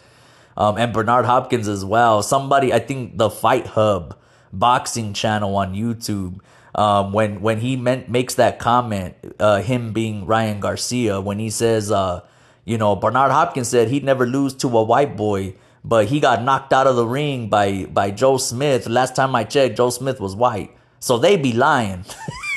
[0.56, 2.22] Um, and Bernard Hopkins as well.
[2.22, 4.16] Somebody, I think the Fight Hub
[4.52, 6.38] boxing channel on YouTube.
[6.74, 11.50] Um, when when he meant makes that comment, uh, him being Ryan Garcia, when he
[11.50, 12.22] says, uh,
[12.64, 15.54] you know, Bernard Hopkins said he'd never lose to a white boy,
[15.84, 18.88] but he got knocked out of the ring by by Joe Smith.
[18.88, 20.74] Last time I checked, Joe Smith was white.
[20.98, 22.06] So they be lying.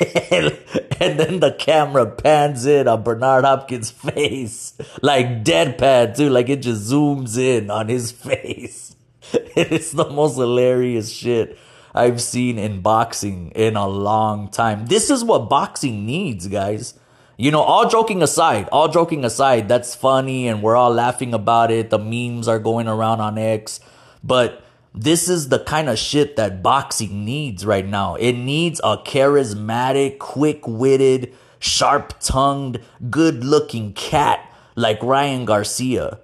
[0.30, 4.72] and then the camera pans in on Bernard Hopkins' face.
[5.02, 6.30] Like deadpan too.
[6.30, 8.96] Like it just zooms in on his face.
[9.32, 11.58] it's the most hilarious shit
[11.98, 14.86] I've seen in boxing in a long time.
[14.86, 16.94] This is what boxing needs, guys.
[17.36, 21.72] You know, all joking aside, all joking aside, that's funny and we're all laughing about
[21.72, 21.90] it.
[21.90, 23.80] The memes are going around on X.
[24.22, 24.62] But
[24.94, 28.14] this is the kind of shit that boxing needs right now.
[28.14, 32.80] It needs a charismatic, quick witted, sharp tongued,
[33.10, 36.20] good looking cat like Ryan Garcia.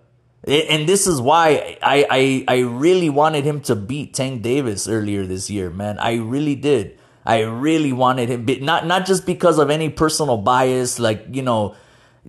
[0.46, 5.24] And this is why I, I, I really wanted him to beat Tank Davis earlier
[5.24, 5.98] this year, man.
[5.98, 6.98] I really did.
[7.24, 11.74] I really wanted him, not not just because of any personal bias, like you know,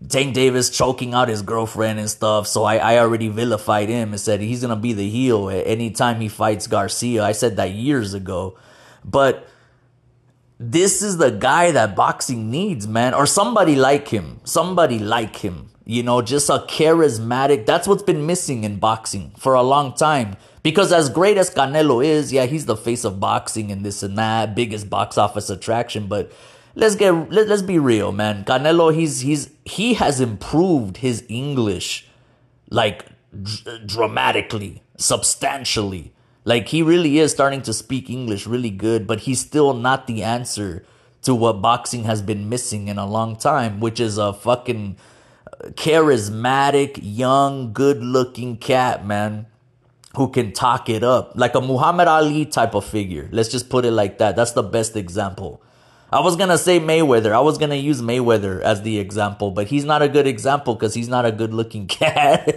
[0.07, 2.47] Tank Davis choking out his girlfriend and stuff.
[2.47, 6.29] So I, I already vilified him and said he's gonna be the heel anytime he
[6.29, 7.23] fights Garcia.
[7.23, 8.57] I said that years ago,
[9.03, 9.49] but
[10.57, 15.71] this is the guy that boxing needs, man, or somebody like him, somebody like him.
[15.85, 17.67] You know, just a charismatic.
[17.67, 20.35] That's what's been missing in boxing for a long time.
[20.63, 24.17] Because as great as Canelo is, yeah, he's the face of boxing and this and
[24.17, 26.07] that, biggest box office attraction.
[26.07, 26.31] But
[26.73, 28.43] let's get let, let's be real, man.
[28.45, 32.07] Canelo, he's he's he has improved his English
[32.71, 33.05] like
[33.43, 36.13] dr- dramatically, substantially.
[36.45, 40.23] Like he really is starting to speak English really good, but he's still not the
[40.23, 40.83] answer
[41.21, 44.95] to what boxing has been missing in a long time, which is a fucking
[45.71, 49.47] charismatic, young, good-looking cat, man
[50.15, 53.27] who can talk it up, like a Muhammad Ali type of figure.
[53.31, 54.35] Let's just put it like that.
[54.35, 55.61] That's the best example.
[56.11, 57.31] I was gonna say Mayweather.
[57.33, 60.93] I was gonna use Mayweather as the example, but he's not a good example because
[60.93, 62.47] he's not a good looking cat.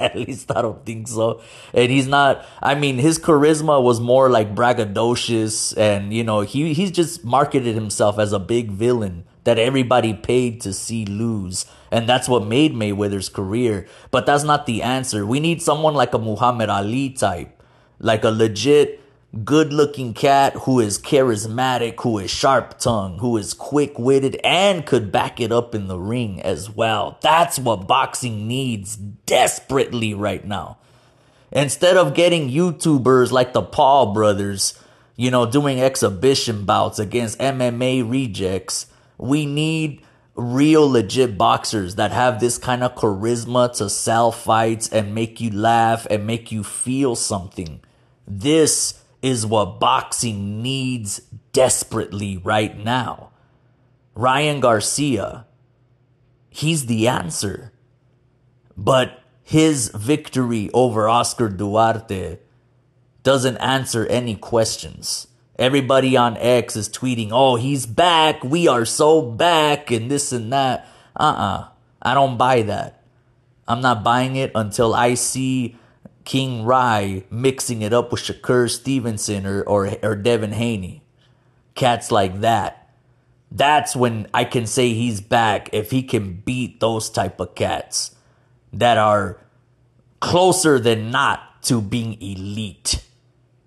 [0.00, 1.40] At least I don't think so.
[1.74, 2.44] And he's not.
[2.62, 7.74] I mean, his charisma was more like braggadocious, and you know, he he's just marketed
[7.74, 11.66] himself as a big villain that everybody paid to see lose.
[11.90, 13.86] And that's what made Mayweather's career.
[14.10, 15.26] But that's not the answer.
[15.26, 17.62] We need someone like a Muhammad Ali type,
[17.98, 19.00] like a legit
[19.44, 24.84] good looking cat who is charismatic, who is sharp tongued, who is quick witted, and
[24.84, 27.18] could back it up in the ring as well.
[27.20, 30.78] That's what boxing needs desperately right now.
[31.52, 34.74] Instead of getting YouTubers like the Paul brothers,
[35.16, 38.86] you know, doing exhibition bouts against MMA rejects,
[39.18, 40.02] we need
[40.34, 45.50] real legit boxers that have this kind of charisma to sell fights and make you
[45.50, 47.80] laugh and make you feel something.
[48.26, 51.20] This is what boxing needs
[51.52, 53.30] desperately right now.
[54.14, 55.46] Ryan Garcia,
[56.48, 57.72] he's the answer.
[58.76, 62.38] But his victory over Oscar Duarte
[63.22, 65.26] doesn't answer any questions.
[65.60, 68.42] Everybody on X is tweeting, oh, he's back.
[68.42, 70.88] We are so back and this and that.
[71.14, 71.60] Uh uh-uh.
[71.60, 71.68] uh
[72.00, 73.04] I don't buy that.
[73.68, 75.76] I'm not buying it until I see
[76.24, 81.02] King Ry mixing it up with Shakur Stevenson or, or, or Devin Haney.
[81.74, 82.94] Cats like that.
[83.52, 88.14] That's when I can say he's back if he can beat those type of cats
[88.72, 89.38] that are
[90.20, 93.04] closer than not to being elite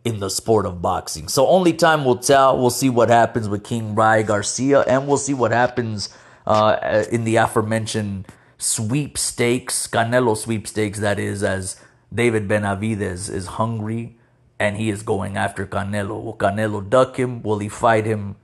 [0.06, 1.28] in the sport of boxing.
[1.28, 2.58] So only time will tell.
[2.58, 6.10] We'll see what happens with King Ry Garcia, and we'll see what happens
[6.46, 8.28] uh, in the aforementioned
[8.58, 11.80] sweepstakes, Canelo sweepstakes, that is, as
[12.14, 14.18] David Benavidez is hungry
[14.60, 16.24] and he is going after Canelo.
[16.24, 17.42] Will Canelo duck him?
[17.42, 18.36] Will he fight him?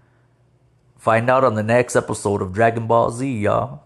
[0.98, 3.84] Find out on the next episode of Dragon Ball Z, y'all.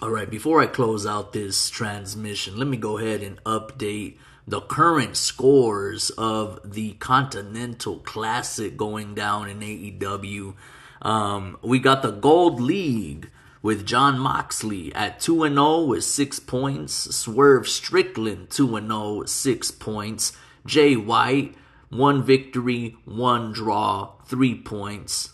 [0.00, 4.60] All right, before I close out this transmission, let me go ahead and update the
[4.60, 10.54] current scores of the Continental Classic going down in AEW.
[11.02, 17.16] Um, we got the Gold League with Jon Moxley at 2 0 with 6 points,
[17.16, 20.32] Swerve Strickland 2 0, 6 points,
[20.64, 21.54] Jay White
[21.90, 25.32] 1 victory, 1 draw, 3 points.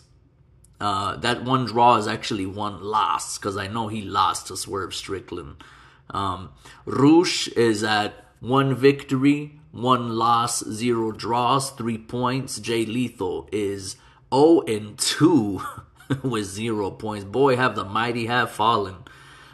[0.79, 4.93] Uh, that one draw is actually one loss because I know he lost to Swerve
[4.93, 5.63] Strickland.
[6.09, 6.51] Um,
[6.85, 12.59] Rush is at one victory, one loss, zero draws, three points.
[12.59, 13.95] Jay Lethal is
[14.33, 15.61] 0 and 2
[16.23, 17.23] with zero points.
[17.23, 18.95] Boy, have the mighty have fallen.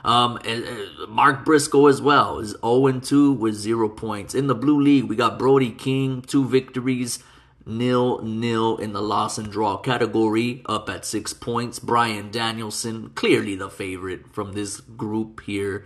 [0.04, 4.34] Um, and, uh, Mark Briscoe as well is 0 2 with zero points.
[4.34, 7.20] In the blue league, we got Brody King, two victories,
[7.68, 11.78] nil nil in the loss and draw category, up at six points.
[11.78, 15.86] Bryan Danielson, clearly the favorite from this group here.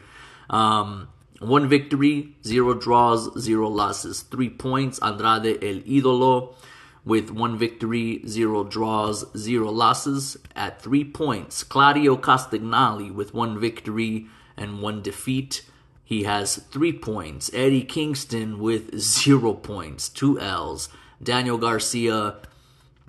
[0.50, 1.10] Um,
[1.48, 5.00] one victory, zero draws, zero losses, three points.
[5.00, 6.56] Andrade El Idolo
[7.06, 11.64] with one victory, zero draws, zero losses at three points.
[11.64, 15.64] Claudio Castagnoli with one victory and one defeat.
[16.04, 17.50] He has three points.
[17.54, 20.90] Eddie Kingston with zero points, two L's.
[21.22, 22.36] Daniel Garcia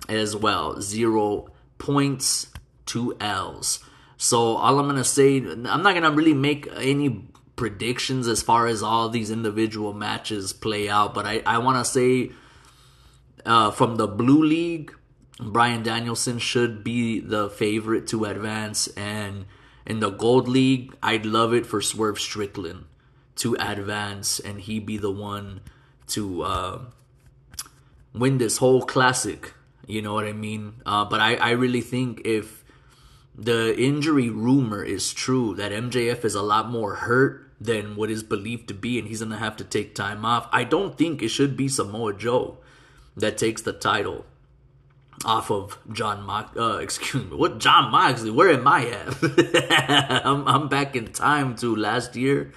[0.07, 2.47] as well, zero points,
[2.85, 3.79] two L's.
[4.17, 8.83] So all I'm gonna say, I'm not gonna really make any predictions as far as
[8.83, 12.31] all these individual matches play out, but I, I wanna say
[13.45, 14.93] uh, from the Blue League,
[15.39, 18.87] Bryan Danielson should be the favorite to advance.
[18.95, 19.45] And
[19.85, 22.85] in the Gold League, I'd love it for Swerve Strickland
[23.37, 25.59] to advance and he be the one
[26.07, 26.79] to uh,
[28.13, 29.53] win this whole classic.
[29.85, 30.81] You know what I mean?
[30.85, 32.63] Uh, but I, I really think if
[33.35, 38.23] the injury rumor is true that MJF is a lot more hurt than what is
[38.23, 41.21] believed to be and he's going to have to take time off, I don't think
[41.21, 42.57] it should be Samoa Joe
[43.15, 44.25] that takes the title
[45.23, 46.55] off of Jon Mox.
[46.57, 48.31] Uh, excuse me, what Jon Moxley?
[48.31, 50.25] Where am I at?
[50.25, 52.51] I'm, I'm back in time to last year.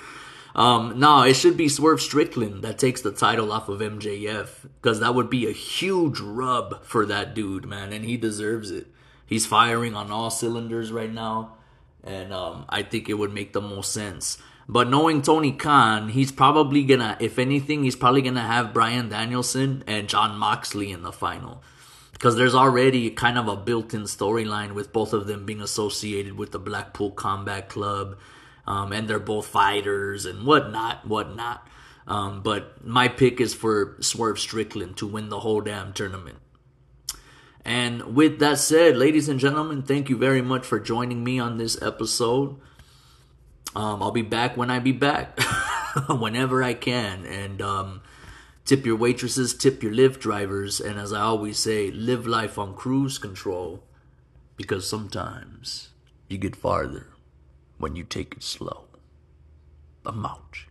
[0.55, 4.49] Um, no, it should be Swerve Strickland that takes the title off of MJF
[4.81, 8.89] because that would be a huge rub for that dude, man, and he deserves it.
[9.25, 11.59] He's firing on all cylinders right now,
[12.03, 14.39] and um, I think it would make the most sense.
[14.69, 19.83] But knowing Tony Khan, he's probably gonna, if anything, he's probably gonna have Bryan Danielson
[19.87, 21.63] and Jon Moxley in the final.
[22.13, 26.37] Because there's already kind of a built in storyline with both of them being associated
[26.37, 28.19] with the Blackpool Combat Club.
[28.67, 31.67] Um, and they're both fighters and whatnot, whatnot.
[32.07, 36.39] Um, but my pick is for Swerve Strickland to win the whole damn tournament.
[37.65, 41.57] And with that said, ladies and gentlemen, thank you very much for joining me on
[41.57, 42.57] this episode.
[43.79, 45.39] Um, I'll be back when I be back,
[46.09, 47.25] whenever I can.
[47.25, 48.01] And um,
[48.65, 52.75] tip your waitresses, tip your Lyft drivers, and as I always say, live life on
[52.75, 53.85] cruise control
[54.57, 55.91] because sometimes
[56.27, 57.07] you get farther
[57.79, 58.87] when you take it slow.
[60.05, 60.65] I'm out.